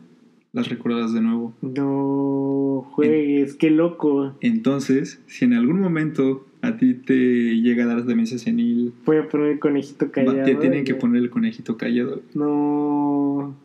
las 0.52 0.68
recordaras 0.68 1.12
de 1.12 1.20
nuevo. 1.20 1.54
No 1.62 2.86
juegues, 2.92 3.54
qué 3.54 3.70
loco. 3.70 4.36
Entonces, 4.40 5.20
si 5.26 5.44
en 5.44 5.54
algún 5.54 5.80
momento 5.80 6.46
a 6.62 6.76
ti 6.76 6.94
te 6.94 7.14
llega 7.60 7.84
a 7.84 7.86
dar 7.86 8.04
demencia 8.04 8.38
senil, 8.38 8.92
Voy 9.04 9.18
a 9.18 9.28
poner 9.28 9.52
el 9.52 9.58
conejito 9.58 10.10
callado. 10.10 10.44
te 10.44 10.54
tienen 10.56 10.84
que 10.84 10.92
y- 10.92 10.94
poner 10.96 11.22
el 11.22 11.30
conejito 11.30 11.76
callado. 11.76 12.22
No. 12.34 13.56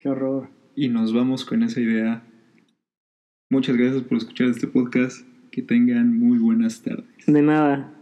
Qué 0.00 0.08
horror. 0.08 0.48
Y 0.76 0.88
nos 0.88 1.12
vamos 1.14 1.44
con 1.44 1.62
esa 1.62 1.80
idea. 1.80 2.22
Muchas 3.50 3.76
gracias 3.76 4.02
por 4.02 4.18
escuchar 4.18 4.48
este 4.48 4.66
podcast. 4.66 5.26
Que 5.50 5.62
tengan 5.62 6.18
muy 6.18 6.38
buenas 6.38 6.82
tardes. 6.82 7.06
De 7.26 7.40
nada. 7.40 7.94